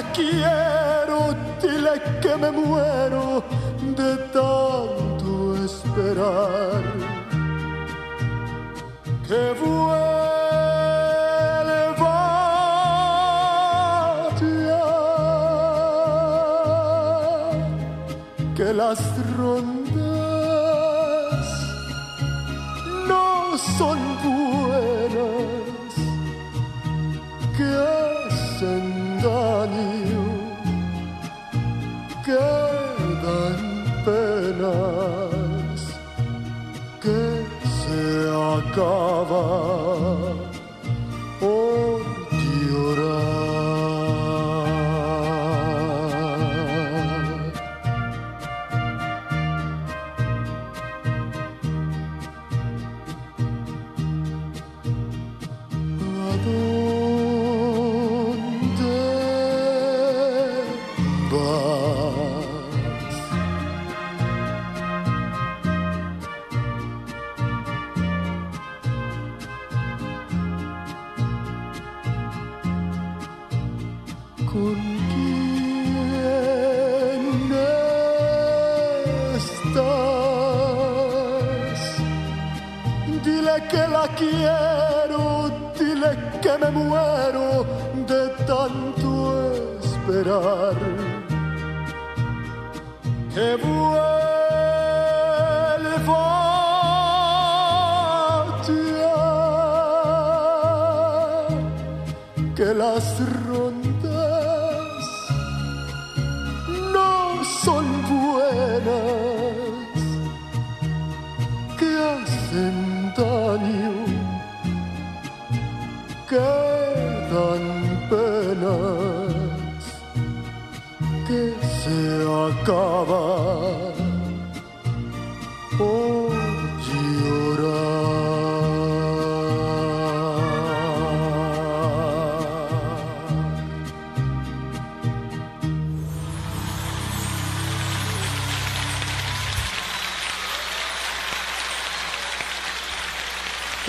la 0.00 0.12
quiero, 0.12 1.34
dile 1.60 2.00
que 2.20 2.36
me 2.36 2.50
muero 2.50 3.42
de 3.96 4.16
tanto 4.32 5.56
esperar. 5.64 6.82
Que 9.26 9.52
vuelva 9.60 10.39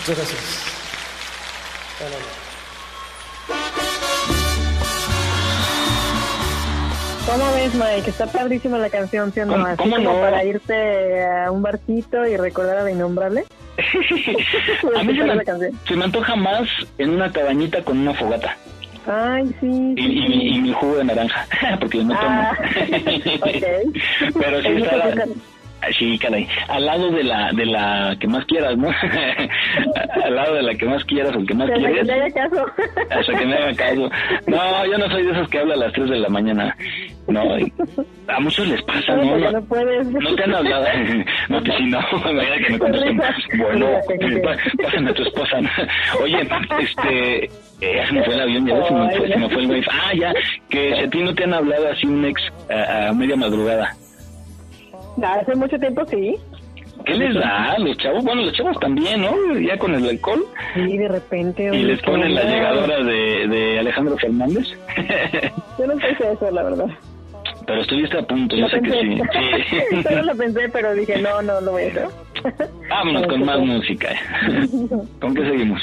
Muchas 0.08 0.18
gracias. 0.18 0.72
¿Cómo 7.26 7.52
ves, 7.54 7.74
Mike? 7.76 8.10
Está 8.10 8.26
padrísima 8.28 8.78
la 8.78 8.90
canción, 8.90 9.32
¿sí 9.32 9.40
o 9.42 9.46
no? 9.46 9.54
¿Cómo- 9.54 9.66
Así 9.68 9.78
cómo 9.78 9.96
como 9.98 10.14
no? 10.14 10.20
para 10.22 10.44
irte 10.44 11.24
a 11.26 11.52
un 11.52 11.62
barquito 11.62 12.26
y 12.26 12.36
recordar 12.36 12.80
a 12.80 12.84
la 12.84 12.92
innombrable. 12.92 13.46
A 14.98 15.04
mí 15.04 15.16
se 15.16 15.24
me, 15.24 15.36
la 15.36 15.44
se 15.88 15.96
me 15.96 16.04
antoja 16.06 16.36
más 16.36 16.68
en 16.98 17.12
una 17.12 17.32
cabañita 17.32 17.82
con 17.84 18.00
una 18.00 18.14
fogata 18.14 18.56
Ay, 19.08 19.48
sí. 19.60 19.94
y, 19.96 20.04
sí, 20.04 20.12
y- 20.12 20.28
sí. 20.28 20.48
y 20.56 20.60
mi 20.62 20.74
jugo 20.74 20.98
de 20.98 21.04
naranja, 21.06 21.48
porque 21.80 22.04
no 22.04 22.14
tomo. 22.16 22.30
Ah, 22.30 22.52
ok. 23.42 24.34
Pero 24.40 24.62
sí 24.62 24.68
está, 24.84 24.96
azúcar. 24.98 25.28
Sí, 25.98 26.18
caray. 26.20 26.48
Al 26.68 26.86
lado 26.86 27.10
de 27.12 27.24
la 27.24 27.52
de 27.54 27.66
la 27.66 28.16
que 28.20 28.28
más 28.28 28.46
quieras, 28.46 28.78
¿no? 28.78 28.90
Al 30.24 30.36
lado 30.36 30.56
de 30.56 30.62
la 30.64 30.76
que 30.76 30.86
más 30.86 31.04
quieras 31.06 31.36
o 31.36 31.44
que 31.46 31.54
más 31.54 31.70
Hasta 31.70 31.82
que 31.92 32.04
me 32.04 32.14
haga 32.14 32.30
caso. 32.32 32.66
Hasta 33.10 33.34
que 33.38 33.46
me 33.46 33.54
haga 33.56 33.74
caso. 33.76 34.10
No, 34.48 34.86
yo 34.86 34.98
no 34.98 35.10
soy 35.10 35.24
de 35.26 35.32
esos 35.32 35.48
que 35.50 35.60
habla 35.60 35.74
a 35.74 35.78
las 35.78 35.94
3 35.94 36.10
de 36.10 36.20
la 36.20 36.30
mañana. 36.30 36.76
No, 37.28 37.42
a 38.28 38.40
muchos 38.40 38.68
les 38.68 38.82
pasa, 38.84 39.16
¿no? 39.16 39.38
No, 39.38 39.52
no 39.52 39.62
puedes. 39.66 40.08
no 40.08 40.36
te 40.36 40.44
han 40.44 40.56
hablado. 40.56 40.86
No, 41.50 41.62
te 41.64 41.72
si 41.78 41.84
no, 41.86 42.00
imagina 42.30 42.58
que 42.66 42.74
me 42.74 42.80
contesten. 42.80 43.22
Bueno, 43.58 43.88
pa- 44.44 44.84
pásame 44.84 45.10
a 45.10 45.14
tu 45.14 45.24
esposa. 45.24 45.58
Oye, 46.22 46.48
este. 46.80 47.46
Eh, 47.82 48.04
se 48.08 48.14
me 48.14 48.24
fue 48.24 48.36
el 48.36 48.42
avión, 48.42 48.68
ya 48.68 48.76
ves, 48.76 48.88
se 48.88 48.94
me 48.94 49.10
fue, 49.18 49.28
se 49.28 49.38
me 49.38 49.50
fue 49.50 49.62
el 49.64 49.68
wave. 49.70 49.86
Ah, 49.92 50.12
ya, 50.16 50.34
que 50.70 50.96
si 50.96 51.02
a 51.04 51.10
ti 51.10 51.24
no 51.24 51.34
te 51.34 51.44
han 51.46 51.54
hablado 51.56 51.88
así 51.92 52.06
un 52.06 52.24
ex 52.26 52.42
a, 52.70 53.10
a 53.10 53.14
media 53.14 53.36
madrugada. 53.36 53.92
Hace 55.22 55.56
mucho 55.56 55.78
tiempo 55.78 56.06
sí. 56.08 56.36
¿Qué 57.06 57.16
les 57.16 57.34
da 57.34 57.74
a 57.74 57.80
los 57.80 57.98
chavos? 57.98 58.24
Bueno, 58.24 58.44
los 58.44 58.54
chavos 58.54 58.80
también, 58.80 59.22
¿no? 59.22 59.60
Ya 59.60 59.78
con 59.78 59.96
el 59.96 60.08
alcohol. 60.08 60.46
Sí, 60.76 60.98
de 60.98 61.08
repente. 61.08 61.70
Y 61.74 61.84
les 61.84 62.02
ponen 62.02 62.36
la 62.36 62.44
llegadora 62.44 63.04
de, 63.04 63.48
de 63.48 63.80
Alejandro 63.80 64.18
Fernández. 64.18 64.68
Yo 65.80 65.88
no 65.88 65.96
pensé 65.98 66.32
eso, 66.32 66.52
la 66.52 66.64
verdad. 66.64 66.88
Pero 67.66 67.82
estuviste 67.82 68.18
a 68.18 68.24
punto, 68.24 68.56
yo 68.56 68.68
sé 68.70 68.82
que 68.82 68.92
sí. 68.92 68.98
pensé. 68.98 69.86
Sí. 69.90 70.04
Solo 70.04 70.24
lo 70.24 70.36
pensé, 70.36 70.70
pero 70.74 70.94
dije, 70.94 71.22
no, 71.22 71.42
no 71.42 71.62
lo 71.62 71.72
voy 71.72 71.84
a 71.84 71.88
hacer. 71.88 72.08
Vámonos 72.90 73.28
con 73.28 73.46
más 73.46 73.60
música. 73.60 74.10
¿Con 75.22 75.36
qué 75.36 75.46
seguimos? 75.46 75.82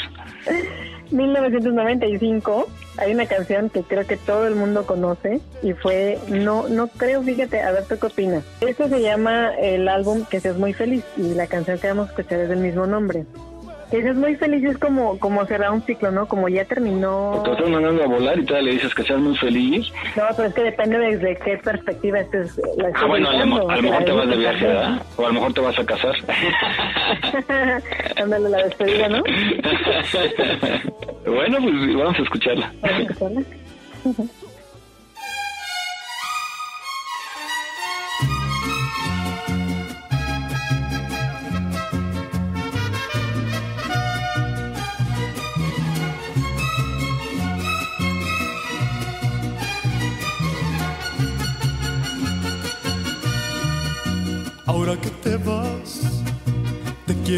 1995 1.11 2.67
hay 2.99 3.13
una 3.13 3.27
canción 3.27 3.71
que 3.71 3.83
creo 3.83 4.07
que 4.07 4.17
todo 4.17 4.47
el 4.47 4.55
mundo 4.55 4.87
conoce 4.87 5.41
y 5.63 5.73
fue 5.73 6.19
no 6.29 6.69
no 6.69 6.89
creo 6.89 7.23
fíjate 7.23 7.61
a 7.61 7.73
ver 7.73 7.85
tú 7.85 7.99
qué 7.99 8.07
opinas 8.07 8.45
esto 8.61 8.89
se 8.89 9.01
llama 9.01 9.55
el 9.57 9.89
álbum 9.89 10.25
que 10.25 10.41
seas 10.41 10.57
muy 10.57 10.73
feliz 10.73 11.05
y 11.17 11.35
la 11.35 11.47
canción 11.47 11.79
que 11.79 11.89
vamos 11.89 12.09
a 12.09 12.11
escuchar 12.11 12.41
es 12.41 12.49
del 12.49 12.61
mismo 12.61 12.87
nombre 12.87 13.25
que 13.91 14.03
seas 14.03 14.17
muy 14.17 14.35
feliz 14.37 14.65
es 14.65 14.79
como 14.79 15.19
como 15.19 15.45
cerrar 15.47 15.71
un 15.71 15.83
ciclo 15.83 16.11
no 16.11 16.27
como 16.29 16.49
ya 16.49 16.65
terminó 16.65 17.41
Te 17.45 17.53
estás 17.53 17.71
mandando 17.71 18.05
a 18.05 18.07
volar 18.07 18.39
y 18.39 18.45
todavía 18.45 18.69
le 18.71 18.75
dices 18.75 18.95
que 18.95 19.03
seas 19.05 19.19
muy 19.19 19.37
feliz. 19.39 19.91
no 20.17 20.25
pero 20.37 20.49
es 20.49 20.55
que 20.55 20.63
depende 20.63 20.99
desde 20.99 21.37
qué 21.37 21.57
perspectiva 21.59 22.21
estés 22.21 22.61
la 22.77 22.91
Ah, 22.95 23.07
bueno, 23.07 23.29
ubicando, 23.31 23.71
a 23.71 23.77
lo 23.77 23.83
mejor 23.83 24.05
te 24.05 24.13
vas 24.13 24.29
de 24.29 24.37
viaje, 24.37 24.67
¿verdad? 24.67 25.03
O 25.17 25.25
a 25.25 25.29
lo 25.29 25.35
mejor 25.35 25.53
te 25.55 25.61
vas 25.61 25.79
a 25.79 25.85
casar. 25.87 26.15
Ándale 28.23 28.49
la 28.49 28.65
despedida 28.65 29.09
no 29.09 29.23
bueno, 31.27 31.59
pues 31.63 31.97
vamos 31.97 32.19
a 32.19 32.23
escucharla. 32.23 32.73
Vamos 32.81 32.99
a 32.99 33.03
escucharla. 33.03 33.43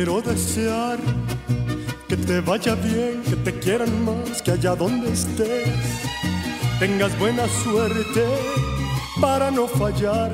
quiero 0.03 0.22
desear 0.22 0.98
que 2.09 2.16
te 2.16 2.40
vaya 2.40 2.74
bien, 2.74 3.22
que 3.22 3.36
te 3.36 3.53
quieran 3.59 4.03
más, 4.03 4.40
que 4.40 4.53
allá 4.53 4.74
donde 4.74 5.12
estés 5.12 5.68
tengas 6.78 7.18
buena 7.18 7.46
suerte 7.46 8.24
para 9.20 9.51
no 9.51 9.68
fallar. 9.68 10.32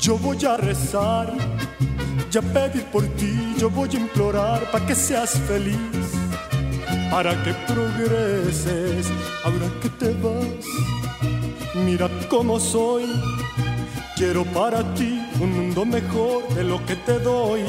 Yo 0.00 0.18
voy 0.18 0.44
a 0.44 0.56
rezar 0.56 1.32
y 2.32 2.38
a 2.38 2.42
pedir 2.42 2.84
por 2.86 3.04
ti, 3.18 3.54
yo 3.56 3.70
voy 3.70 3.88
a 3.92 4.00
implorar 4.00 4.68
para 4.72 4.84
que 4.84 4.96
seas 4.96 5.30
feliz, 5.46 6.06
para 7.08 7.40
que 7.44 7.54
progreses. 7.72 9.06
Ahora 9.44 9.68
que 9.80 9.88
te 9.90 10.08
vas, 10.24 10.66
mira 11.86 12.10
cómo 12.28 12.58
soy. 12.58 13.04
Quiero 14.16 14.44
para 14.46 14.82
ti 14.94 15.22
un 15.38 15.52
mundo 15.52 15.86
mejor 15.86 16.48
de 16.54 16.64
lo 16.64 16.84
que 16.84 16.96
te 16.96 17.20
doy. 17.20 17.62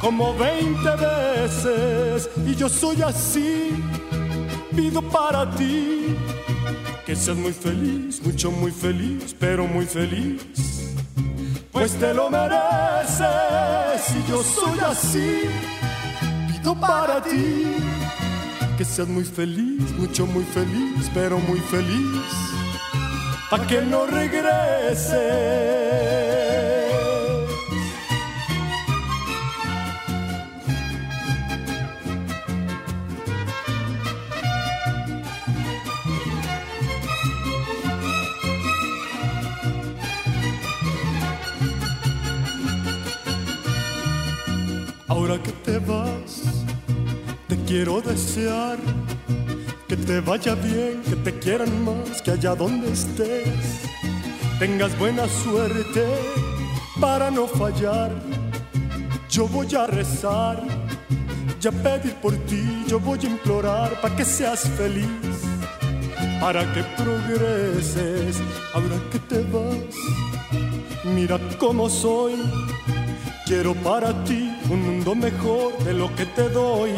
Como 0.00 0.34
20 0.34 0.96
veces 0.96 2.30
y 2.46 2.54
yo 2.54 2.68
soy 2.68 3.02
así. 3.02 3.82
Pido 4.74 5.02
para 5.02 5.50
ti 5.50 6.16
que 7.04 7.16
seas 7.16 7.36
muy 7.36 7.52
feliz, 7.52 8.22
mucho 8.22 8.50
muy 8.50 8.70
feliz, 8.70 9.34
pero 9.38 9.66
muy 9.66 9.86
feliz. 9.86 10.46
Pues 11.72 11.94
te 11.94 12.14
lo 12.14 12.30
mereces 12.30 13.24
y 14.14 14.30
yo 14.30 14.42
soy 14.42 14.78
así. 14.80 15.42
Pido 16.48 16.74
para 16.74 17.22
ti 17.22 17.76
que 18.76 18.84
seas 18.84 19.08
muy 19.08 19.24
feliz, 19.24 19.90
mucho 19.98 20.26
muy 20.26 20.44
feliz, 20.44 21.10
pero 21.12 21.38
muy 21.38 21.58
feliz 21.60 22.22
pa' 23.50 23.66
que 23.66 23.80
no 23.80 24.06
regreses. 24.06 26.17
Ahora 45.18 45.42
que 45.42 45.50
te 45.50 45.80
vas, 45.80 46.64
te 47.48 47.56
quiero 47.66 48.00
desear 48.00 48.78
que 49.88 49.96
te 49.96 50.20
vaya 50.20 50.54
bien, 50.54 51.02
que 51.02 51.16
te 51.16 51.36
quieran 51.40 51.84
más, 51.84 52.22
que 52.22 52.30
allá 52.30 52.54
donde 52.54 52.92
estés 52.92 53.82
tengas 54.60 54.96
buena 54.96 55.26
suerte 55.26 56.06
para 57.00 57.32
no 57.32 57.48
fallar. 57.48 58.12
Yo 59.28 59.48
voy 59.48 59.74
a 59.74 59.88
rezar 59.88 60.62
y 61.60 61.66
a 61.66 61.72
pedir 61.72 62.14
por 62.22 62.34
ti, 62.46 62.84
yo 62.86 63.00
voy 63.00 63.18
a 63.20 63.26
implorar 63.26 64.00
para 64.00 64.14
que 64.14 64.24
seas 64.24 64.68
feliz, 64.78 65.36
para 66.40 66.62
que 66.72 66.84
progreses. 66.96 68.36
Ahora 68.72 69.00
que 69.10 69.18
te 69.18 69.40
vas, 69.50 69.96
mira 71.12 71.40
cómo 71.58 71.90
soy. 71.90 72.36
Quiero 73.46 73.74
para 73.74 74.12
ti 74.22 74.47
un 74.70 74.84
mundo 74.84 75.14
mejor 75.14 75.76
de 75.84 75.94
lo 75.94 76.14
que 76.14 76.26
te 76.26 76.48
doy 76.48 76.90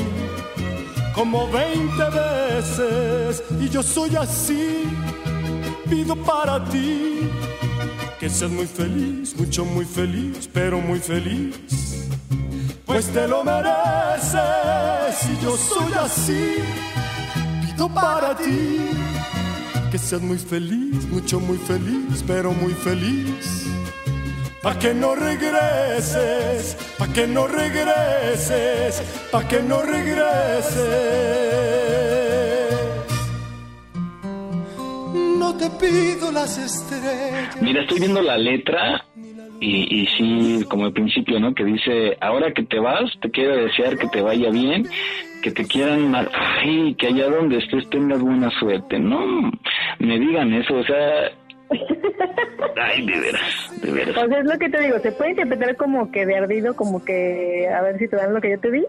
como 1.15 1.49
20 1.49 1.93
veces 2.11 3.43
y 3.61 3.69
yo 3.69 3.83
soy 3.83 4.17
así. 4.17 4.85
Pido 5.89 6.17
para 6.17 6.65
ti 6.65 7.29
que 8.19 8.29
seas 8.29 8.51
muy 8.51 8.67
feliz, 8.67 9.37
mucho 9.37 9.65
muy 9.65 9.85
feliz, 9.85 10.49
pero 10.53 10.81
muy 10.81 10.99
feliz. 10.99 12.09
Pues 12.87 13.07
te 13.07 13.27
lo 13.29 13.45
mereces 13.45 14.35
y 15.31 15.45
yo 15.45 15.57
soy 15.57 15.93
así. 15.95 16.57
Pido 17.65 17.89
para 17.89 18.37
ti 18.37 18.91
que 19.91 19.99
seas 19.99 20.23
muy 20.23 20.39
feliz, 20.39 21.07
mucho 21.09 21.41
muy 21.41 21.59
feliz, 21.59 22.25
pero 22.27 22.53
muy 22.53 22.73
feliz. 22.73 23.60
Pa' 24.63 24.79
que 24.79 24.93
no 24.93 25.15
regreses, 25.15 26.77
pa' 26.99 27.09
que 27.09 27.27
no 27.27 27.47
regreses, 27.47 29.03
pa' 29.33 29.49
que 29.49 29.63
no 29.63 29.81
regreses. 29.81 30.85
No 35.39 35.57
te 35.57 35.71
pido 35.81 36.31
las 36.31 36.59
estrellas. 36.59 37.57
Mira, 37.63 37.81
estoy 37.81 38.01
viendo 38.01 38.21
la 38.21 38.37
letra 38.37 39.03
y, 39.61 40.03
y 40.03 40.07
sí, 40.19 40.65
como 40.69 40.85
al 40.85 40.93
principio, 40.93 41.41
¿no? 41.41 41.55
Que 41.55 41.65
dice, 41.65 42.19
ahora 42.21 42.53
que 42.53 42.65
te 42.65 42.79
vas, 42.79 43.11
te 43.23 43.31
quiero 43.31 43.57
desear 43.57 43.97
que 43.97 44.09
te 44.09 44.21
vaya 44.21 44.51
bien, 44.51 44.87
que 45.43 45.53
te 45.53 45.65
quieran 45.65 46.11
mal. 46.11 46.31
Ay, 46.35 46.95
que 46.97 47.07
allá 47.07 47.31
donde 47.31 47.57
estés 47.57 47.89
tengas 47.89 48.21
buena 48.21 48.51
suerte. 48.59 48.99
No, 48.99 49.51
me 50.01 50.19
digan 50.19 50.53
eso, 50.53 50.75
o 50.75 50.85
sea... 50.85 51.33
Ay, 52.77 53.07
de 53.07 53.21
veras, 53.21 53.81
de 53.83 53.93
veras. 53.93 54.17
O 54.17 54.29
sea, 54.29 54.39
es 54.39 54.47
lo 54.47 54.59
que 54.59 54.69
te 54.69 54.81
digo, 54.81 54.99
se 54.99 55.13
puede 55.13 55.31
interpretar 55.31 55.77
como 55.77 56.11
que 56.11 56.27
de 56.27 56.37
ardido, 56.37 56.75
como 56.75 57.05
que 57.05 57.69
a 57.69 57.83
ver 57.83 57.99
si 57.99 58.09
te 58.09 58.17
dan 58.17 58.35
lo 58.35 58.41
que 58.41 58.51
yo 58.51 58.61
te 58.61 58.71
di, 58.71 58.85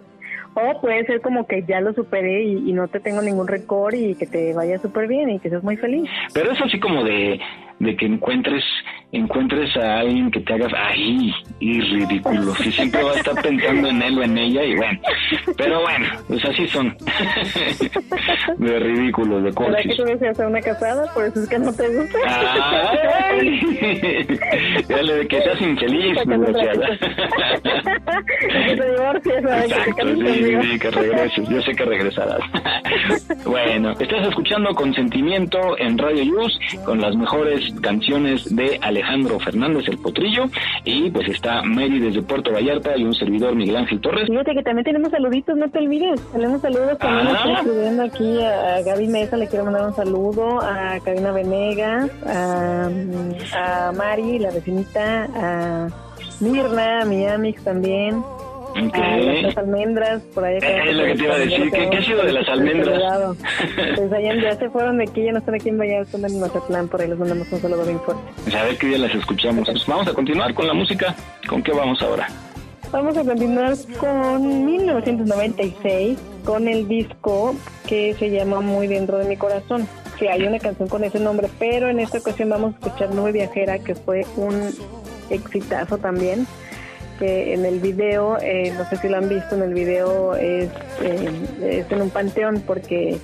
o 0.53 0.81
puede 0.81 1.05
ser 1.05 1.21
como 1.21 1.47
que 1.47 1.63
ya 1.63 1.81
lo 1.81 1.93
superé 1.93 2.43
y, 2.43 2.69
y 2.69 2.73
no 2.73 2.87
te 2.87 2.99
tengo 2.99 3.21
ningún 3.21 3.47
rencor 3.47 3.95
y 3.95 4.15
que 4.15 4.27
te 4.27 4.53
vaya 4.53 4.79
súper 4.79 5.07
bien 5.07 5.29
y 5.29 5.39
que 5.39 5.49
seas 5.49 5.63
muy 5.63 5.77
feliz. 5.77 6.09
Pero 6.33 6.51
es 6.51 6.61
así 6.61 6.79
como 6.79 7.03
de, 7.03 7.39
de 7.81 7.95
que 7.95 8.05
encuentres 8.05 8.63
encuentres 9.11 9.75
a 9.75 9.99
alguien 9.99 10.31
que 10.31 10.39
te 10.39 10.53
haga 10.53 10.67
ay 10.73 11.33
y 11.59 11.81
ridículo 11.81 12.55
si 12.63 12.71
siempre 12.71 13.03
va 13.03 13.11
a 13.11 13.15
estar 13.15 13.41
pensando 13.41 13.89
en 13.89 14.01
él 14.01 14.19
o 14.19 14.23
en 14.23 14.37
ella 14.37 14.63
y 14.63 14.75
bueno 14.75 14.99
pero 15.57 15.81
bueno 15.81 16.07
pues 16.27 16.45
así 16.45 16.67
son 16.67 16.95
de 18.57 18.79
ridículos 18.79 19.43
de 19.43 19.51
¿Verdad 19.51 19.79
que 19.83 19.95
tú 19.95 20.03
deseas 20.03 20.39
a 20.39 20.47
una 20.47 20.61
casada? 20.61 21.13
Por 21.13 21.25
eso 21.25 21.41
es 21.41 21.49
que 21.49 21.59
no 21.59 21.73
te 21.73 21.87
gusta. 21.87 22.17
Ay, 22.25 23.59
dale 24.89 25.13
de 25.13 25.27
que 25.27 25.41
seas 25.41 25.61
infeliz 25.61 26.17
desgraciada 26.25 26.87
que 28.41 28.75
te 28.75 28.91
divorcies, 28.91 29.43
¿verdad? 29.43 29.63
que 29.85 29.93
te 29.93 30.01
Exacto, 30.01 30.07
sí, 30.15 30.71
sí, 30.71 30.79
que 30.79 30.91
regreses. 30.91 31.49
Yo 31.49 31.61
sé 31.61 31.71
que 31.73 31.85
regresarás. 31.85 32.41
bueno, 33.45 33.91
estás 33.91 34.27
escuchando 34.27 34.73
Consentimiento 34.73 35.77
en 35.77 35.97
Radio 35.97 36.23
Yus 36.23 36.59
con 36.85 36.99
las 37.01 37.15
mejores 37.15 37.70
canciones 37.81 38.55
de 38.55 38.79
Alejandro 38.81 39.39
Fernández 39.39 39.87
el 39.87 39.97
Potrillo 39.97 40.45
y 40.83 41.09
pues 41.11 41.29
está 41.29 41.61
Mary 41.63 41.99
desde 41.99 42.21
Puerto 42.21 42.51
Vallarta 42.51 42.97
y 42.97 43.03
un 43.03 43.13
servidor 43.13 43.55
Miguel 43.55 43.77
Ángel 43.77 44.01
Torres. 44.01 44.27
Fíjate 44.27 44.53
que 44.53 44.63
también 44.63 44.85
tenemos 44.85 45.11
saluditos, 45.11 45.55
no 45.57 45.69
te 45.69 45.79
olvides. 45.79 46.21
Tenemos 46.31 46.61
saludos 46.61 46.97
también. 46.97 47.35
Ah. 47.35 47.61
Estoy 47.65 47.99
aquí 47.99 48.43
a, 48.43 48.81
Gaby 48.81 49.07
Mesa, 49.07 49.37
le 49.37 49.47
quiero 49.47 49.65
mandar 49.65 49.87
un 49.87 49.95
saludo. 49.95 50.61
A 50.61 50.99
Karina 51.03 51.31
Venegas, 51.31 52.11
a, 52.25 52.89
a 53.55 53.91
Mari, 53.91 54.39
la 54.39 54.51
vecinita, 54.51 55.27
a 55.35 55.87
Mirna, 56.39 57.01
a 57.01 57.05
Miamix 57.05 57.63
también. 57.63 58.23
Ok. 58.71 58.95
A 58.95 59.17
las 59.17 59.57
almendras, 59.57 60.21
por 60.33 60.45
ahí. 60.45 60.57
Eh, 60.61 60.89
es 60.89 60.95
lo 60.95 61.03
que 61.05 61.15
te 61.15 61.23
iba 61.23 61.33
a 61.35 61.37
decir. 61.37 61.71
¿Qué- 61.71 61.89
qué 61.89 61.97
ha 61.97 62.03
sido 62.03 62.23
de 62.23 62.31
las 62.33 62.47
almendras? 62.49 62.95
Cuidado. 62.99 63.35
Pues 63.95 64.13
allá 64.13 64.35
ya 64.41 64.55
se 64.55 64.69
fueron 64.69 64.97
de 64.97 65.03
aquí, 65.03 65.23
ya 65.23 65.31
no 65.31 65.39
están 65.39 65.55
aquí 65.55 65.69
en 65.69 65.77
Valladolid, 65.77 66.05
están 66.05 66.25
en 66.25 66.39
Mazatlán, 66.39 66.87
por 66.87 67.01
ahí 67.01 67.07
les 67.09 67.17
mandamos 67.19 67.51
un 67.51 67.59
saludo 67.61 67.83
bien 67.85 67.99
fuerte. 67.99 68.23
A 68.57 68.63
ver 68.63 68.77
qué 68.77 68.87
día 68.87 68.97
las 68.97 69.13
escuchamos. 69.15 69.67
Pues 69.69 69.85
vamos 69.85 70.07
a 70.07 70.13
continuar 70.13 70.53
con 70.53 70.67
la 70.67 70.73
música. 70.73 71.15
¿Con 71.47 71.61
qué 71.63 71.71
vamos 71.71 72.01
ahora? 72.01 72.27
Vamos 72.91 73.15
a 73.17 73.23
continuar 73.23 73.73
con 73.99 74.65
1996, 74.65 76.19
con 76.45 76.67
el 76.67 76.87
disco 76.87 77.55
que 77.87 78.13
se 78.15 78.29
llama 78.29 78.59
Muy 78.61 78.87
Dentro 78.87 79.17
de 79.17 79.25
mi 79.25 79.37
Corazón. 79.37 79.87
Sí, 80.19 80.27
hay 80.27 80.43
una 80.43 80.59
canción 80.59 80.87
con 80.89 81.03
ese 81.03 81.19
nombre, 81.19 81.47
pero 81.57 81.87
en 81.89 81.99
esta 81.99 82.17
ocasión 82.19 82.49
vamos 82.49 82.73
a 82.75 82.77
escuchar 82.85 83.13
Nube 83.15 83.31
Viajera, 83.31 83.79
que 83.79 83.95
fue 83.95 84.25
un 84.35 84.69
exitazo 85.29 85.97
también. 85.97 86.45
Que 87.21 87.53
en 87.53 87.65
el 87.65 87.79
video, 87.79 88.39
eh, 88.41 88.73
no 88.75 88.83
sé 88.89 88.97
si 88.97 89.07
lo 89.07 89.17
han 89.17 89.29
visto, 89.29 89.53
en 89.53 89.61
el 89.61 89.75
video 89.75 90.33
es, 90.33 90.69
eh, 91.03 91.29
es 91.61 91.91
en 91.91 92.01
un 92.01 92.09
panteón 92.09 92.63
porque 92.65 93.19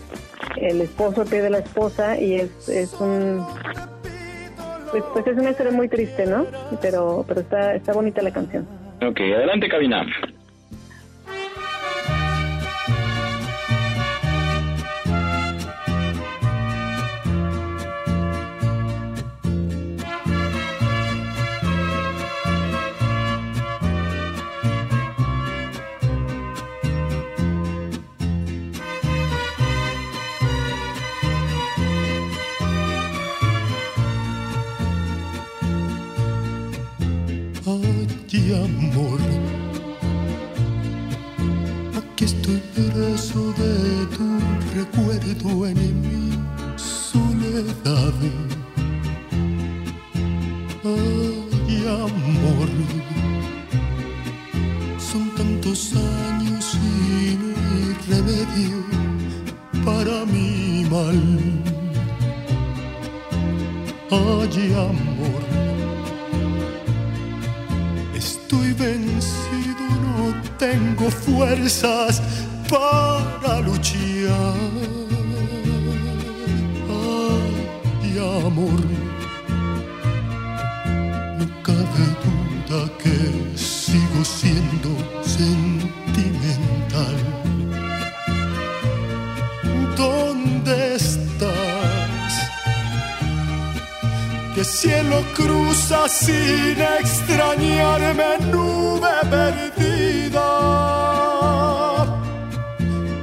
el 0.56 0.82
esposo 0.82 1.26
pierde 1.26 1.48
a 1.48 1.50
la 1.50 1.58
esposa 1.58 2.16
y 2.22 2.36
es, 2.36 2.70
es 2.70 2.94
un 3.02 3.44
pues, 4.92 5.04
pues 5.14 5.26
es 5.26 5.38
una 5.40 5.50
historia 5.50 5.72
muy 5.72 5.90
triste, 5.90 6.28
¿no? 6.28 6.46
Pero 6.80 7.26
pero 7.28 7.42
está 7.42 7.74
está 7.74 7.92
bonita 7.92 8.22
la 8.22 8.32
canción. 8.32 8.68
Ok, 9.02 9.20
adelante, 9.20 9.68
cabina. 9.68 10.06
Ay, 37.84 38.54
amor, 38.54 39.20
aquí 41.96 42.26
estoy 42.26 42.62
preso 42.74 43.54
de 43.54 44.06
tu 44.16 44.28
recuerdo 44.76 45.68
en 45.68 46.02
mi 46.02 46.32
soledad. 46.76 48.14
Ay, 50.84 51.86
amor, 51.88 52.70
son 54.98 55.30
tantos 55.36 55.94
años 55.94 56.78
y 56.82 57.38
no 57.38 57.50
hay 57.68 57.88
remedio 58.10 58.80
para 59.86 60.26
mi 60.26 60.86
mal. 60.90 61.22
Ay, 64.10 64.74
amor. 64.74 65.17
Vencido, 68.78 69.86
no 70.02 70.42
tengo 70.58 71.10
fuerzas 71.10 72.22
para 72.70 73.60
luchar. 73.62 74.54
Ay, 76.90 78.18
amor, 78.46 78.80
cielo 95.18 95.24
cruza 95.36 96.08
sin 96.10 96.78
extrañarme 97.00 98.38
nube 98.52 99.10
perdida. 99.30 100.50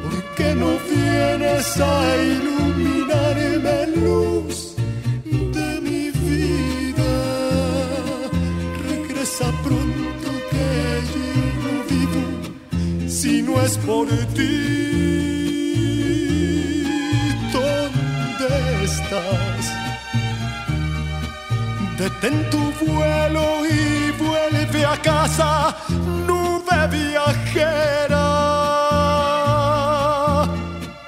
¿Por 0.03 0.34
qué 0.36 0.55
no 0.55 0.70
vienes 0.90 1.80
a 1.80 2.16
iluminarme 2.16 3.86
luz 3.97 4.74
de 5.24 5.80
mi 5.80 6.11
vida? 6.11 7.12
Regresa 8.88 9.47
pronto 9.62 10.30
que 10.51 10.68
yo 11.12 11.28
no 11.62 11.74
vivo 11.90 13.09
si 13.09 13.42
no 13.42 13.61
es 13.61 13.78
por 13.78 14.09
ti. 14.34 15.43
Detén 22.05 22.50
tu 22.50 22.61
vuelo 22.84 23.64
y 23.64 24.11
vuelve 24.22 24.84
a 24.84 24.94
casa, 25.00 25.74
nube 26.26 26.78
viajera. 26.90 28.26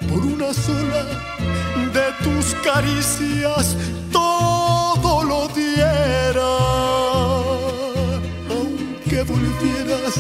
Por 0.09 0.22
una 0.24 0.55
sola 0.55 1.03
de 1.97 2.07
tus 2.24 2.55
caricias 2.64 3.76
todo 4.11 5.22
lo 5.22 5.49
diera. 5.49 6.55
Aunque 8.57 9.22
volvieras 9.32 10.14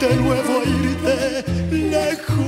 de 0.00 0.16
nuevo 0.16 0.52
a 0.58 0.68
irte 0.86 1.44
lejos 1.70 2.47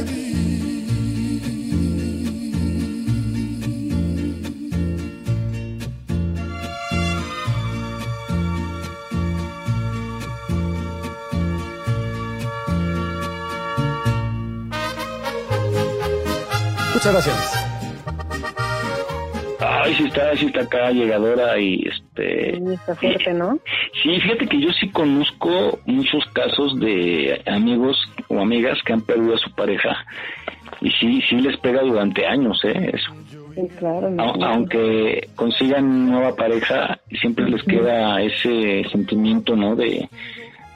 Muchas 17.03 17.13
gracias. 17.13 17.67
Ay, 19.59 19.95
sí 19.95 20.03
está, 20.05 20.35
sí 20.37 20.45
está 20.45 20.61
acá 20.61 20.91
llegadora 20.91 21.57
y 21.59 21.81
este... 21.87 22.57
Sí, 22.57 22.73
está 22.73 22.95
fuerte, 22.95 23.33
¿no? 23.33 23.59
Sí, 24.03 24.19
fíjate 24.21 24.47
que 24.47 24.61
yo 24.61 24.69
sí 24.79 24.87
conozco 24.89 25.79
muchos 25.87 26.23
casos 26.33 26.79
de 26.79 27.41
amigos 27.47 27.97
o 28.27 28.39
amigas 28.39 28.77
que 28.85 28.93
han 28.93 29.01
perdido 29.01 29.33
a 29.33 29.37
su 29.39 29.51
pareja 29.55 29.97
y 30.81 30.91
sí, 30.91 31.21
sí 31.27 31.37
les 31.37 31.57
pega 31.57 31.81
durante 31.81 32.25
años, 32.27 32.63
¿eh? 32.65 32.91
Eso. 32.93 33.11
Sí, 33.55 33.61
claro. 33.79 34.07
A- 34.19 34.51
aunque 34.51 35.27
consigan 35.35 36.07
nueva 36.11 36.35
pareja, 36.35 36.99
siempre 37.19 37.49
les 37.49 37.63
queda 37.63 38.21
ese 38.21 38.83
sentimiento, 38.91 39.55
¿no? 39.55 39.75
De, 39.75 40.07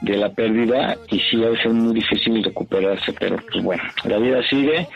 de 0.00 0.16
la 0.16 0.30
pérdida 0.30 0.96
y 1.08 1.18
sí 1.20 1.42
ha 1.42 1.50
de 1.50 1.58
ser 1.58 1.72
muy 1.72 1.94
difícil 1.94 2.42
recuperarse, 2.42 3.12
pero 3.18 3.36
pues 3.50 3.64
bueno, 3.64 3.82
la 4.04 4.18
vida 4.18 4.42
sigue 4.48 4.86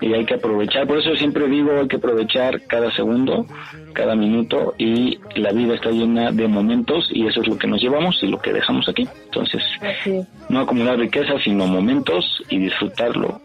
y 0.00 0.12
hay 0.12 0.24
que 0.24 0.34
aprovechar. 0.34 0.86
Por 0.86 0.98
eso 0.98 1.14
siempre 1.16 1.48
digo, 1.48 1.72
hay 1.80 1.88
que 1.88 1.96
aprovechar 1.96 2.60
cada 2.66 2.94
segundo, 2.94 3.46
cada 3.92 4.14
minuto 4.14 4.74
y 4.78 5.18
la 5.36 5.52
vida 5.52 5.74
está 5.74 5.90
llena 5.90 6.30
de 6.30 6.48
momentos 6.48 7.08
y 7.12 7.26
eso 7.26 7.40
es 7.42 7.48
lo 7.48 7.58
que 7.58 7.66
nos 7.66 7.80
llevamos 7.80 8.18
y 8.22 8.26
lo 8.28 8.38
que 8.38 8.52
dejamos 8.52 8.88
aquí. 8.88 9.08
Entonces, 9.24 9.62
es. 10.04 10.26
no 10.48 10.60
acumular 10.60 10.98
riqueza, 10.98 11.34
sino 11.42 11.66
momentos 11.66 12.42
y 12.48 12.58
disfrutarlo 12.58 13.40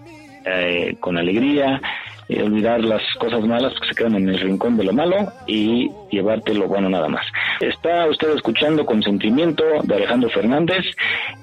eh, 0.45 0.95
con 0.99 1.18
alegría, 1.18 1.82
eh, 2.30 2.42
olvidar 2.44 2.80
las 2.84 3.02
cosas 3.20 3.42
malas 3.44 3.74
que 3.82 3.88
se 3.90 3.96
quedan 3.96 4.16
en 4.16 4.30
el 4.30 4.40
rincón 4.40 4.78
de 4.78 4.84
lo 4.86 4.94
malo 4.94 5.32
y 5.48 5.92
llevarte 6.12 6.54
lo 6.54 6.68
bueno 6.68 6.88
nada 6.90 7.08
más. 7.10 7.26
Está 7.60 8.08
usted 8.08 8.36
escuchando 8.36 8.86
Consentimiento 8.86 9.64
de 9.84 9.96
Alejandro 9.96 10.30
Fernández, 10.30 10.86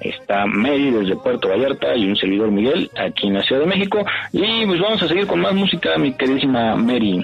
está 0.00 0.46
Mary 0.46 0.90
desde 0.90 1.16
Puerto 1.16 1.48
Vallarta 1.48 1.94
y 1.96 2.08
un 2.08 2.16
servidor 2.16 2.50
Miguel 2.50 2.90
aquí 2.98 3.26
en 3.26 3.34
la 3.34 3.42
Ciudad 3.42 3.60
de 3.62 3.66
México 3.66 3.98
y 4.32 4.64
pues 4.64 4.80
vamos 4.80 5.02
a 5.02 5.08
seguir 5.08 5.26
con 5.26 5.40
más 5.40 5.54
música, 5.54 5.98
mi 5.98 6.12
queridísima 6.12 6.76
Mary. 6.76 7.22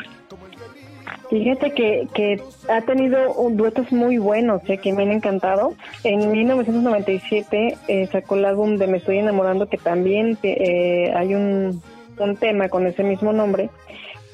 Fíjate 1.31 1.73
que, 1.73 2.07
que 2.15 2.41
ha 2.69 2.83
tenido 2.83 3.33
un- 3.33 3.57
duetos 3.57 3.91
muy 3.91 4.19
buenos, 4.19 4.61
¿eh? 4.69 4.77
que 4.77 4.93
me 4.93 5.05
han 5.05 5.13
encantado. 5.13 5.73
En 6.05 6.31
1997 6.31 7.79
eh, 7.89 8.07
sacó 8.13 8.37
el 8.37 8.45
álbum 8.45 8.77
de 8.77 8.87
Me 8.87 8.99
Estoy 8.99 9.19
Enamorando, 9.19 9.67
que 9.67 9.79
también 9.79 10.37
eh, 10.43 11.11
hay 11.17 11.35
un, 11.35 11.81
un 12.19 12.37
tema 12.37 12.69
con 12.69 12.87
ese 12.87 13.03
mismo 13.03 13.33
nombre. 13.33 13.71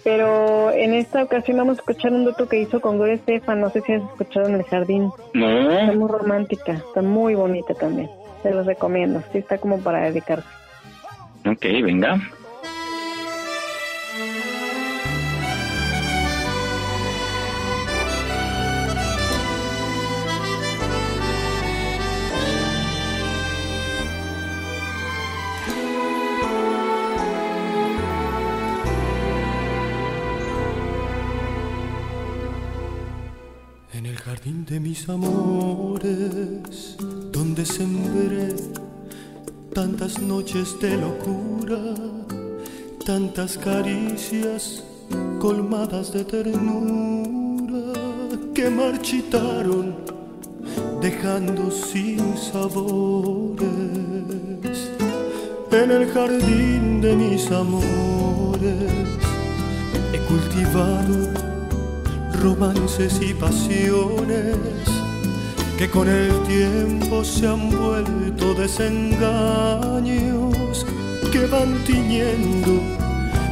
Pero 0.05 0.71
en 0.71 0.95
esta 0.95 1.23
ocasión 1.23 1.59
vamos 1.59 1.77
a 1.79 1.81
escuchar 1.81 2.13
un 2.13 2.25
dueto 2.25 2.49
que 2.49 2.61
hizo 2.61 2.81
con 2.81 2.97
Gloria 2.97 3.17
Estefan, 3.17 3.61
no 3.61 3.69
sé 3.71 3.81
si 3.83 3.93
has 3.93 4.03
escuchado 4.03 4.47
en 4.49 4.55
el 4.55 4.65
jardín. 4.65 5.11
Está 5.35 5.39
No, 5.39 5.95
muy 5.95 6.09
romántica, 6.11 6.73
está 6.73 7.03
muy 7.03 7.35
bonita 7.35 7.75
también. 7.75 8.09
Se 8.43 8.53
los 8.53 8.65
recomiendo, 8.67 9.23
sí 9.33 9.39
está 9.39 9.59
como 9.59 9.81
para 9.81 10.03
dedicarse. 10.03 10.47
ok, 11.45 11.63
venga. 11.83 12.19
Amores, 35.09 36.97
donde 37.33 37.65
sembré 37.65 38.55
tantas 39.73 40.21
noches 40.21 40.77
de 40.81 40.97
locura, 40.97 41.79
tantas 43.07 43.57
caricias 43.57 44.85
colmadas 45.39 46.13
de 46.13 46.25
ternura 46.25 47.93
que 48.55 48.69
marchitaron 48.69 49.95
dejando 51.01 51.71
sin 51.71 52.37
sabores. 52.37 53.59
En 55.71 55.91
el 55.91 56.07
jardín 56.11 57.01
de 57.01 57.17
mis 57.17 57.51
amores 57.51 58.93
he 60.13 60.19
cultivado 60.29 61.29
romances 62.43 63.21
y 63.23 63.33
pasiones 63.35 64.98
que 65.79 65.89
con 65.89 66.09
el 66.09 66.33
tiempo 66.43 67.25
se 67.25 67.47
han 67.47 67.71
vuelto 67.71 68.53
desengaños 68.55 69.25
que 71.31 71.47
van 71.47 71.79
tiñendo 71.85 72.81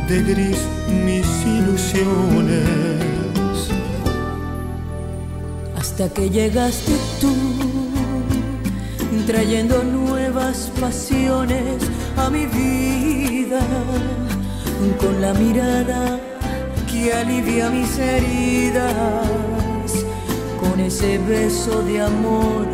de 0.08 0.22
gris 0.22 0.58
mis 1.04 1.26
ilusiones. 1.46 2.96
hasta 5.98 6.12
que 6.12 6.28
llegaste 6.28 6.92
tú, 7.22 7.32
trayendo 9.26 9.82
nuevas 9.82 10.70
pasiones 10.78 11.82
a 12.18 12.28
mi 12.28 12.44
vida, 12.44 13.60
con 15.00 15.22
la 15.22 15.32
mirada 15.32 16.20
que 16.90 17.14
alivia 17.14 17.70
mis 17.70 17.98
heridas, 17.98 19.26
ese 20.80 21.18
beso 21.18 21.82
de 21.82 22.00
amor 22.00 22.66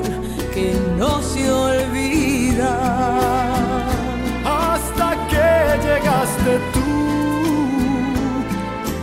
que 0.55 0.75
no 0.99 1.23
se 1.23 1.51
olvida. 1.51 2.73
hasta 4.45 5.09
que 5.31 5.51
llegaste 5.87 6.53
tú 6.75 6.93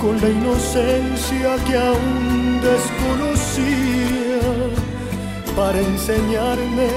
con 0.01 0.19
la 0.21 0.29
inocencia 0.29 1.55
que 1.65 1.75
aún 1.77 2.61
desconocía 2.61 4.39
para 5.55 5.79
enseñarme 5.79 6.89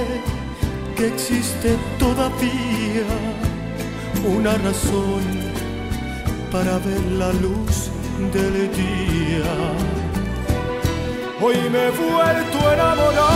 que 0.97 1.09
existe 1.09 1.77
todavía 1.99 3.07
una 4.37 4.55
razón 4.59 5.23
para 6.53 6.79
ver 6.79 7.03
la 7.19 7.33
luz 7.33 7.91
del 8.33 8.71
día. 8.73 9.92
Hoy 11.45 11.57
me 11.71 11.89
he 11.89 11.91
vuelto 11.91 12.69
a 12.69 12.75
enamorar 12.75 13.33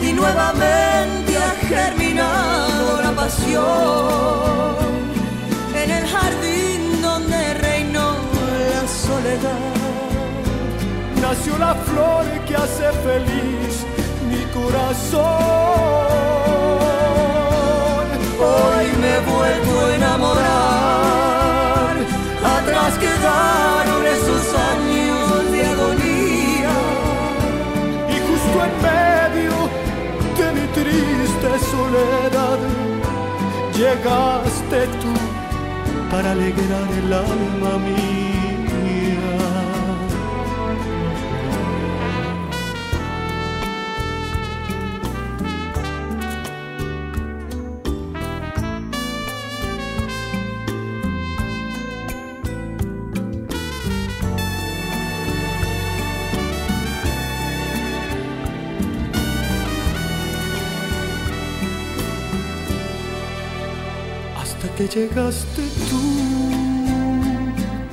y 0.00 0.14
nuevamente 0.14 1.36
ha 1.36 1.50
germinado 1.68 3.02
la 3.02 3.12
pasión 3.12 4.76
en 5.74 5.90
el 5.90 6.06
jardín 6.06 7.02
donde 7.02 7.52
reinó 7.54 8.16
la 8.72 8.88
soledad. 8.88 9.74
nació 11.20 11.58
la 11.58 11.74
flor 11.74 12.24
que 12.46 12.56
hace 12.56 12.90
feliz 13.06 13.84
mi 14.30 14.42
corazón. 14.58 15.24
Hoy 18.40 18.86
me 19.02 19.10
he 19.16 19.20
vuelto 19.20 19.72
a 19.84 19.94
enamorar, 19.96 21.94
atrás 22.42 22.92
quedaron 22.98 23.93
llegaste 33.76 34.86
tú 35.00 35.14
para 36.10 36.32
alegrar 36.32 36.88
el 36.92 37.12
alma 37.12 37.78
mía. 37.78 38.23
Llegaste 64.94 65.62
tú 65.90 66.06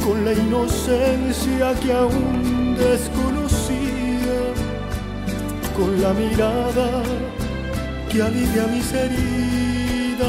con 0.06 0.24
la 0.24 0.34
inocencia 0.34 1.74
que 1.82 1.92
aún 1.94 2.76
desconocía, 2.78 4.38
con 5.76 6.00
la 6.00 6.14
mirada 6.14 7.02
que 8.12 8.22
alivia 8.22 8.68
mis 8.68 8.94
heridas, 8.94 10.28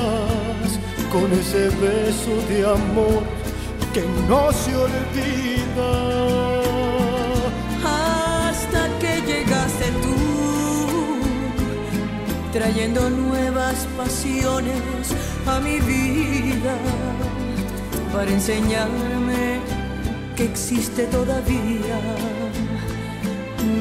con 1.12 1.30
ese 1.32 1.68
beso 1.84 2.34
de 2.48 2.64
amor 2.64 3.22
que 3.92 4.04
no 4.26 4.50
se 4.52 4.74
olvida. 4.74 5.92
Hasta 7.84 8.88
que 8.98 9.20
llegaste 9.26 9.86
tú, 10.04 10.16
trayendo 12.50 13.10
nuevas 13.10 13.86
pasiones 13.98 15.12
a 15.46 15.60
mi 15.60 15.80
vida 15.80 16.76
para 18.12 18.30
enseñarme 18.30 19.60
que 20.36 20.44
existe 20.44 21.06
todavía 21.06 21.98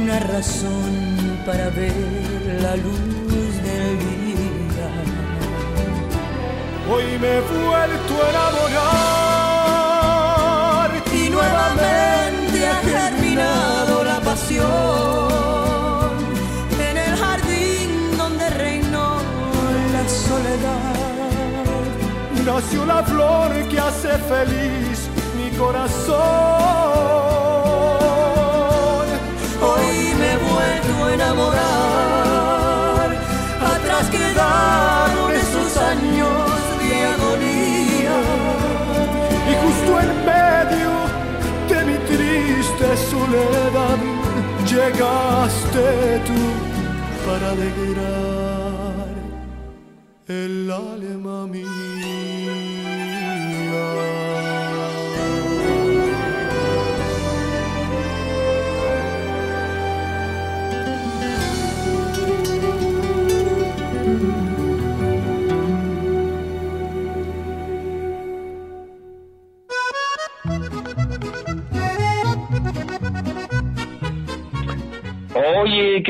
una 0.04 0.20
razón 0.20 1.40
para 1.46 1.70
ver 1.70 1.94
la 2.62 2.76
luz 2.78 3.00
del 3.64 4.00
día. 4.00 4.90
Hoy 6.92 7.04
me 7.20 7.38
he 7.38 7.42
vuelto 7.42 8.14
a 8.24 8.30
enamorar 8.30 8.82
y 11.14 11.30
nuevamente 11.30 12.68
ha 12.68 12.76
germinado 12.76 14.04
la 14.04 14.20
pasión 14.22 15.11
nació 22.44 22.86
la 22.86 23.04
flor 23.04 23.52
que 23.70 23.80
hace 23.80 24.10
feliz 24.18 25.10
mi 25.38 25.50
corazón. 25.58 26.18
Hoy 29.62 30.14
me 30.20 30.34
he 30.34 30.38
vuelto 30.38 31.06
a 31.06 31.14
enamorar, 31.14 33.10
atrás 33.74 34.10
quedaron 34.10 35.32
esos 35.32 35.78
años 35.78 36.30
de 36.80 37.06
agonía. 37.14 38.18
Y 39.50 39.54
justo 39.64 39.92
en 40.00 40.10
medio 40.26 40.92
de 41.70 41.80
mi 41.86 41.98
triste 42.06 42.88
soledad 43.12 44.00
llegaste 44.66 45.86
tú 46.26 46.42
para 47.26 47.46
alegrar 47.52 49.12
el 50.28 50.72
alma 50.72 51.02
Oye, 51.48 51.91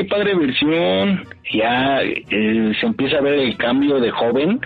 qué 0.02 0.08
padre 0.08 0.34
versión. 0.34 1.24
Ya 1.52 2.00
eh, 2.02 2.72
se 2.80 2.86
empieza 2.86 3.18
a 3.18 3.20
ver 3.20 3.38
el 3.38 3.56
cambio 3.56 4.00
de 4.00 4.10
joven 4.10 4.60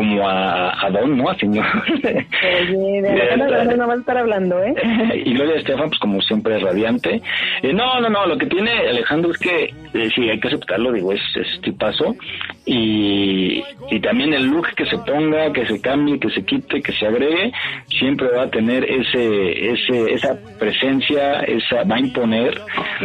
como 0.00 0.26
a, 0.26 0.86
a 0.86 0.90
Don, 0.90 1.14
¿no? 1.18 1.28
A 1.28 1.34
señor. 1.36 1.66
Oye, 1.92 3.02
de 3.02 3.08
Alejandro 3.32 3.76
no 3.76 3.86
va 3.86 3.92
a 3.94 3.96
estar 3.98 4.16
hablando, 4.16 4.62
¿eh? 4.64 4.74
y 5.26 5.34
Gloria 5.34 5.56
Estefan, 5.56 5.88
pues 5.90 5.98
como 6.00 6.22
siempre, 6.22 6.58
radiante. 6.58 7.20
Eh, 7.62 7.72
no, 7.74 8.00
no, 8.00 8.08
no, 8.08 8.26
lo 8.26 8.38
que 8.38 8.46
tiene 8.46 8.70
Alejandro 8.88 9.30
es 9.30 9.38
que, 9.38 9.64
eh, 9.64 10.08
sí, 10.14 10.28
hay 10.30 10.40
que 10.40 10.48
aceptarlo, 10.48 10.90
digo, 10.92 11.12
es, 11.12 11.20
es 11.36 11.60
tipazo. 11.60 12.16
Y, 12.64 13.62
y 13.90 14.00
también 14.00 14.32
el 14.32 14.46
look 14.46 14.68
que 14.76 14.86
se 14.86 14.96
ponga, 14.98 15.52
que 15.52 15.66
se 15.66 15.80
cambie, 15.80 16.18
que 16.18 16.30
se 16.30 16.44
quite, 16.44 16.80
que 16.80 16.92
se 16.92 17.06
agregue, 17.06 17.52
siempre 17.88 18.28
va 18.28 18.44
a 18.44 18.50
tener 18.50 18.84
ese, 18.84 19.72
ese, 19.72 20.12
esa 20.14 20.38
presencia, 20.58 21.40
esa, 21.40 21.82
va 21.84 21.96
a 21.96 22.00
imponer, 22.00 22.58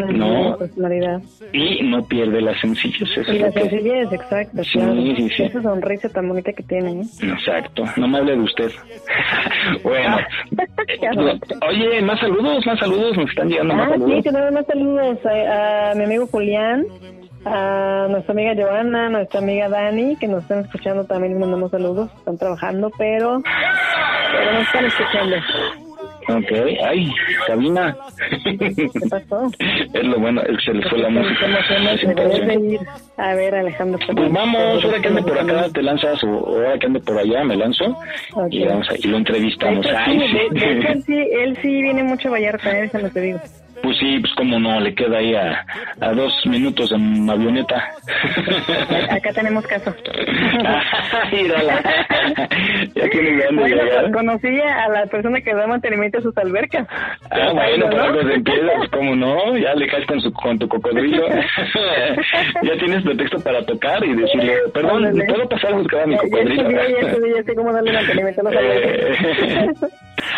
¿no? 0.09 0.57
Y 1.51 1.83
no 1.83 2.05
pierde 2.05 2.41
la 2.41 2.57
sencillez. 2.61 3.09
Y 3.17 3.19
es 3.21 3.27
la 3.39 3.47
lo 3.47 3.53
que- 3.53 3.59
sencillez, 3.61 4.13
exacto. 4.13 4.63
Sí, 4.63 4.71
claro. 4.77 4.93
sí, 4.93 5.29
sí. 5.35 5.43
Esa 5.43 5.61
sonrisa 5.61 6.09
tan 6.09 6.27
bonita 6.27 6.53
que 6.53 6.63
tiene. 6.63 6.84
Exacto, 6.88 7.83
no 7.97 8.07
me 8.07 8.17
hable 8.19 8.33
de 8.38 8.41
usted. 8.41 8.71
bueno, 9.83 10.17
oye, 11.67 12.01
más 12.01 12.19
saludos, 12.19 12.65
más 12.65 12.79
saludos, 12.79 13.17
nos 13.17 13.29
están 13.29 13.49
llegando 13.49 13.73
más 13.75 13.88
Ah, 13.89 13.93
sí, 13.95 13.99
saludos. 14.01 14.23
tenemos 14.23 14.51
más 14.51 14.65
saludos 14.65 15.17
a, 15.25 15.91
a 15.91 15.95
mi 15.95 16.03
amigo 16.03 16.27
Julián, 16.27 16.86
a 17.45 18.07
nuestra 18.09 18.31
amiga 18.33 18.53
Joana, 18.55 19.05
a 19.07 19.09
nuestra 19.09 19.39
amiga 19.39 19.69
Dani, 19.69 20.15
que 20.17 20.27
nos 20.27 20.43
están 20.43 20.59
escuchando 20.59 21.05
también, 21.05 21.33
les 21.33 21.41
mandamos 21.41 21.71
saludos, 21.71 22.09
están 22.17 22.38
trabajando, 22.38 22.91
pero, 22.97 23.41
pero 24.31 24.51
nos 24.53 24.61
están 24.63 24.86
escuchando. 24.86 25.36
Ok, 26.28 26.51
ay, 26.84 27.11
cabina. 27.47 27.95
¿Qué 28.59 28.91
pasó? 29.09 29.49
es 29.93 30.03
lo 30.03 30.19
bueno, 30.19 30.41
se 30.63 30.73
les 30.73 30.88
fue 30.89 30.97
la 30.99 31.09
poder 31.09 31.23
música. 32.47 32.93
a 33.17 33.34
ver 33.36 33.55
Alejandro 33.55 33.99
Pues 34.13 34.32
vamos, 34.32 34.84
ahora 34.84 35.01
que 35.01 35.07
ande 35.07 35.21
por 35.21 35.38
acá 35.39 35.69
te 35.73 35.82
lanzas 35.84 36.23
o 36.23 36.28
ahora 36.28 36.78
que 36.80 36.88
ande 36.88 36.99
por 37.01 37.17
allá 37.17 37.43
me 37.43 37.55
lanzo 37.55 37.86
y, 38.49 38.63
Ok. 38.63 38.69
vamos 38.69 38.89
a- 38.89 38.95
y 38.97 39.07
lo 39.07 39.17
entrevistamos. 39.17 39.86
Ay, 39.95 40.19
sí, 40.19 40.38
él 40.61 41.03
sí, 41.05 41.13
él 41.32 41.57
sí 41.61 41.82
viene 41.82 42.03
mucho 42.03 42.28
a 42.30 42.32
Vallarta, 42.32 42.78
¿eh? 42.78 42.82
déjame 42.84 43.09
te 43.11 43.21
digo. 43.21 43.39
Pues 43.82 43.97
sí, 43.99 44.19
pues 44.19 44.34
cómo 44.36 44.59
no, 44.59 44.80
le 44.80 44.93
queda 44.95 45.17
ahí 45.17 45.36
a, 45.36 45.65
a 46.01 46.11
dos 46.13 46.34
minutos 46.45 46.91
en 46.91 47.30
avioneta. 47.30 47.91
Acá 49.09 49.32
tenemos 49.34 49.65
caso. 49.67 49.93
Ya 52.95 53.09
tiene 53.09 53.38
Bueno, 53.51 53.61
pues 53.61 54.11
conocí 54.13 54.59
a 54.61 54.88
la 54.89 55.05
persona 55.07 55.41
que 55.41 55.53
da 55.53 55.67
mantenimiento 55.67 56.19
a 56.19 56.21
sus 56.21 56.38
albercas. 56.38 56.88
Ah, 57.30 57.51
bueno, 57.53 57.89
por 57.89 57.99
algo 57.99 58.21
se 58.23 58.34
empieza, 58.36 58.67
pues 58.78 58.89
cómo 58.89 59.15
no, 59.15 59.57
ya 59.57 59.73
le 59.76 59.88
caes 59.88 60.05
con, 60.07 60.21
su, 60.21 60.32
con 60.34 60.57
tu 60.57 60.67
cocodrilo. 60.67 61.28
ya 62.63 62.78
tienes 62.80 63.03
pretexto 63.03 63.39
para 63.43 63.63
tocar 63.65 64.03
y 64.05 64.15
decirle, 64.15 64.55
perdón, 64.73 65.01
¿me 65.03 65.07
Ándale. 65.09 65.26
puedo 65.34 65.49
pasar 65.49 65.73
a 65.73 65.78
buscar 65.78 66.01
a 66.01 66.05
mi 66.07 66.15
Ya, 66.15 66.21
ya 66.21 66.23
cocodrilo? 66.30 66.61
estudié, 66.61 67.01
ya 67.01 67.07
estudié, 67.07 67.36
ya 67.36 67.43
sé 67.43 67.55
cómo 67.55 67.73
darle 67.73 67.93
mantenimiento 67.93 68.41
a 68.41 68.43
los 68.45 68.53
albercas. 68.57 69.91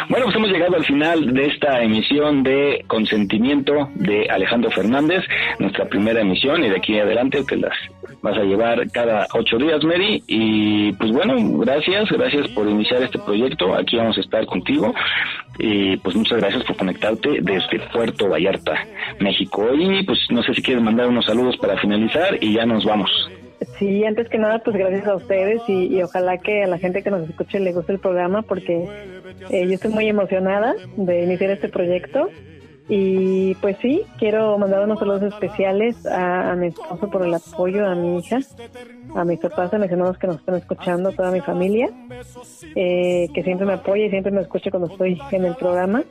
Bueno, 0.10 0.26
pues 0.26 0.38
hemos 0.38 0.50
llegado 0.50 0.78
al 0.78 0.86
final 0.86 1.34
de 1.34 1.48
esta 1.48 1.82
emisión 1.84 2.42
de 2.42 2.86
Consentimiento 2.88 3.90
de 3.96 4.30
Alejandro 4.30 4.72
Fernández, 4.72 5.22
nuestra 5.60 5.86
primera 5.86 6.22
emisión 6.22 6.64
y 6.64 6.70
de 6.70 6.78
aquí 6.78 6.98
adelante 6.98 7.44
te 7.44 7.58
las 7.58 7.74
vas 8.22 8.38
a 8.38 8.44
llevar 8.44 8.90
cada 8.92 9.28
ocho 9.34 9.58
días, 9.58 9.84
Mary. 9.84 10.24
Y 10.28 10.94
pues 10.94 11.12
bueno, 11.12 11.36
gracias, 11.60 12.10
gracias 12.10 12.48
por 12.50 12.70
iniciar 12.70 13.04
este 13.04 13.20
proyecto. 13.20 13.76
Aquí 13.76 13.98
vamos 13.98 14.18
a 14.18 14.22
estar 14.22 14.46
contigo. 14.46 14.94
Y 15.60 15.98
pues 15.98 16.16
muchas 16.16 16.40
gracias 16.40 16.64
por 16.64 16.78
conectarte 16.78 17.40
desde 17.42 17.80
Puerto 17.92 18.30
Vallarta, 18.30 18.86
México. 19.20 19.68
Y 19.74 20.04
pues 20.04 20.20
no 20.30 20.42
sé 20.44 20.54
si 20.54 20.62
quieres 20.62 20.84
mandar 20.84 21.08
unos 21.08 21.26
saludos 21.26 21.58
para 21.58 21.78
finalizar 21.78 22.38
y 22.40 22.54
ya 22.54 22.66
nos 22.66 22.86
vamos. 22.86 23.12
Sí, 23.78 24.04
antes 24.06 24.30
que 24.30 24.38
nada, 24.38 24.60
pues 24.60 24.76
gracias 24.76 25.08
a 25.08 25.16
ustedes 25.16 25.62
y, 25.68 26.02
ojalá 26.02 26.38
que 26.38 26.64
a 26.64 26.68
la 26.68 26.78
gente 26.78 27.02
que 27.02 27.10
nos 27.10 27.28
escuche 27.28 27.60
le 27.60 27.74
guste 27.74 27.94
el 27.94 28.00
programa 28.00 28.44
porque 28.44 28.88
eh, 29.50 29.68
yo 29.68 29.74
estoy 29.74 29.92
muy 29.92 30.08
emocionada 30.08 30.76
de 30.96 31.24
iniciar 31.24 31.52
este 31.52 31.70
proyecto 31.70 32.30
y 32.90 33.56
pues 33.56 33.78
sí, 33.82 34.04
quiero 34.18 34.58
mandar 34.58 34.84
unos 34.86 35.00
saludos 35.00 35.24
especiales 35.24 36.06
a, 36.06 36.56
mi 36.56 36.68
esposo 36.68 37.10
por 37.10 37.26
el 37.26 37.34
apoyo, 37.34 37.86
a 37.86 37.96
mi 37.96 38.20
hija, 38.20 38.40
a 39.14 39.26
mis 39.26 39.40
papás, 39.40 39.74
hermanos 39.74 40.18
que 40.18 40.28
nos 40.28 40.38
están 40.38 40.56
escuchando, 40.56 41.10
a 41.10 41.12
toda 41.12 41.32
mi 41.32 41.42
familia, 41.42 41.90
eh, 42.76 43.28
que 43.34 43.44
siempre 43.44 43.68
me 43.68 43.74
apoya 43.74 44.06
y 44.06 44.10
siempre 44.10 44.32
me 44.32 44.42
escucha 44.42 44.72
cuando 44.72 44.90
estoy 44.90 45.20
en 45.32 45.46
el 45.46 45.56
programa. 45.56 46.04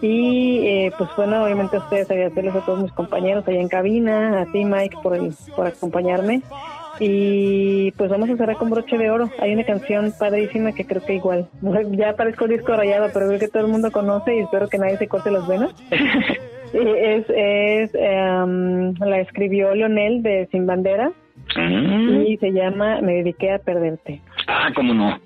Y 0.00 0.66
eh, 0.66 0.92
pues 0.96 1.10
bueno, 1.16 1.44
obviamente 1.44 1.76
a 1.76 1.80
ustedes 1.80 2.10
agradecerles 2.10 2.54
a 2.56 2.64
todos 2.64 2.82
mis 2.82 2.92
compañeros 2.92 3.46
allá 3.46 3.60
en 3.60 3.68
cabina, 3.68 4.42
a 4.42 4.46
ti 4.52 4.64
Mike 4.64 4.96
por, 5.02 5.16
el, 5.16 5.32
por 5.54 5.66
acompañarme. 5.66 6.42
Y 7.00 7.90
pues 7.92 8.08
vamos 8.08 8.30
a 8.30 8.36
cerrar 8.36 8.56
con 8.56 8.70
broche 8.70 8.96
de 8.96 9.10
oro. 9.10 9.28
Hay 9.40 9.52
una 9.52 9.64
canción 9.64 10.12
padrísima 10.18 10.72
que 10.72 10.86
creo 10.86 11.04
que 11.04 11.14
igual, 11.14 11.48
ya 11.92 12.14
parezco 12.14 12.46
disco 12.46 12.74
rayado, 12.74 13.08
pero 13.12 13.26
creo 13.26 13.40
que 13.40 13.48
todo 13.48 13.64
el 13.64 13.72
mundo 13.72 13.90
conoce 13.90 14.36
y 14.36 14.40
espero 14.40 14.68
que 14.68 14.78
nadie 14.78 14.98
se 14.98 15.08
corte 15.08 15.30
las 15.30 15.46
venas. 15.46 15.74
Y 16.72 16.78
es, 16.78 17.24
es 17.28 17.90
em, 17.94 18.94
la 18.94 19.20
escribió 19.20 19.72
Leonel 19.76 20.24
de 20.24 20.48
Sin 20.50 20.66
Bandera 20.66 21.12
Mm. 21.56 22.22
y 22.26 22.36
se 22.38 22.52
llama 22.52 23.00
Me 23.00 23.14
dediqué 23.14 23.52
a 23.52 23.58
perderte. 23.58 24.20
Ah, 24.46 24.70
cómo 24.74 24.94
no. 24.94 25.18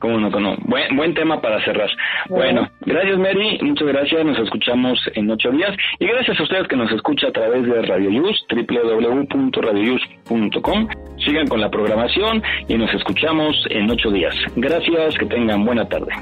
Cómo 0.00 0.18
no, 0.18 0.32
cómo 0.32 0.50
no. 0.50 0.56
Buen, 0.64 0.96
buen 0.96 1.14
tema 1.14 1.40
para 1.40 1.64
cerrar. 1.64 1.88
Bueno. 2.28 2.68
gracias 2.80 3.16
Mary, 3.18 3.60
muchas 3.62 3.86
gracias. 3.86 4.24
Nos 4.24 4.36
escuchamos 4.38 4.98
en 5.14 5.30
ocho 5.30 5.50
días. 5.50 5.70
Y 5.98 6.06
gracias 6.06 6.40
a 6.40 6.42
ustedes 6.42 6.66
que 6.68 6.76
nos 6.76 6.90
escucha 6.90 7.28
a 7.28 7.32
través 7.32 7.66
de 7.66 7.82
Radio 7.82 8.10
Yus, 8.10 8.42
www.radioyus.com. 8.50 10.88
Sigan 11.24 11.46
con 11.48 11.60
la 11.60 11.70
programación 11.70 12.42
y 12.66 12.76
nos 12.76 12.92
escuchamos 12.94 13.54
en 13.70 13.88
ocho 13.90 14.10
días. 14.10 14.34
Gracias, 14.56 15.16
que 15.18 15.26
tengan 15.26 15.64
buena 15.64 15.86
tarde. 15.86 16.12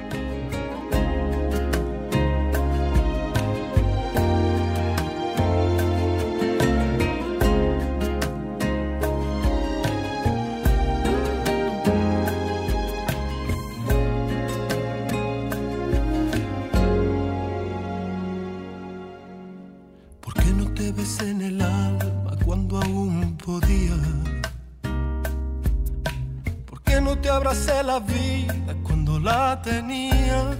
abracé 27.48 27.82
la 27.82 27.98
vida 28.00 28.74
cuando 28.82 29.18
la 29.18 29.60
tenía. 29.62 30.54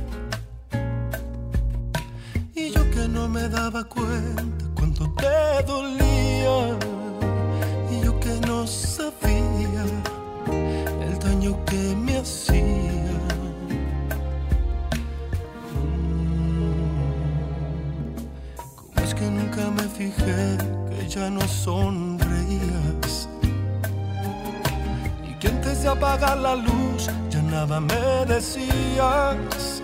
Y 2.55 2.71
yo 2.71 2.91
que 2.91 3.07
no 3.09 3.29
me 3.29 3.47
daba 3.49 3.85
cuenta 3.85 4.65
cuánto 4.75 5.13
te 5.15 5.63
dolía. 5.67 6.79
Y 7.91 8.05
yo 8.05 8.19
que 8.21 8.41
no 8.47 8.67
sabía 8.67 9.85
el 11.07 11.19
daño 11.19 11.63
que 11.67 11.95
me 11.95 12.19
hacía. 12.19 13.19
Mm. 15.75 16.73
¿Cómo 18.77 19.05
es 19.05 19.15
que 19.15 19.27
nunca 19.31 19.71
me 19.77 19.83
fijé 19.83 20.57
que 20.89 21.09
ya 21.09 21.29
no 21.29 21.43
son 21.47 22.08
de 25.83 25.89
apagar 25.89 26.37
la 26.39 26.57
luz 26.57 27.09
ya 27.31 27.43
nada 27.43 27.81
me 27.81 28.25
decías 28.27 29.83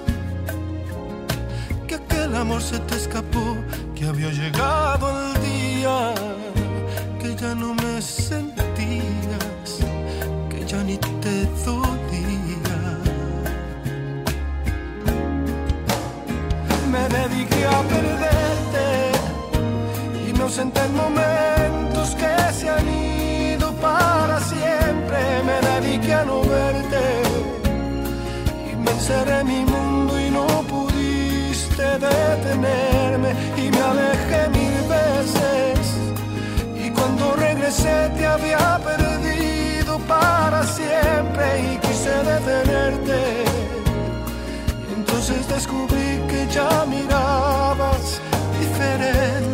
que 1.86 1.94
aquel 1.94 2.34
amor 2.34 2.60
se 2.60 2.78
te 2.80 2.96
escapó, 2.96 3.56
que 3.94 4.06
había 4.06 4.30
llegado 4.30 5.08
el 5.10 5.42
día, 5.42 6.14
que 7.20 7.36
ya 7.36 7.54
no 7.54 7.74
me 7.74 8.02
sentías, 8.02 9.70
que 10.50 10.64
ya 10.66 10.82
ni 10.82 10.96
te 10.96 11.46
dolía. 11.64 12.78
Me 16.90 17.08
dediqué 17.08 17.66
a 17.66 17.82
perderte, 17.82 18.86
inocente 20.30 20.80
el 20.80 20.92
momento 20.92 21.33
seré 29.04 29.44
mi 29.44 29.62
mundo 29.64 30.18
y 30.18 30.30
no 30.30 30.46
pudiste 30.72 31.86
detenerme. 32.08 33.30
Y 33.62 33.64
me 33.74 33.80
alejé 33.92 34.40
mil 34.58 34.76
veces. 34.96 35.78
Y 36.84 36.90
cuando 36.90 37.24
regresé 37.36 37.96
te 38.16 38.26
había 38.26 38.80
perdido 38.90 39.98
para 40.14 40.60
siempre 40.80 41.44
y 41.68 41.70
quise 41.84 42.14
detenerte. 42.32 43.20
Entonces 44.96 45.40
descubrí 45.48 46.10
que 46.30 46.40
ya 46.56 46.70
mirabas 46.86 48.20
diferente. 48.58 49.53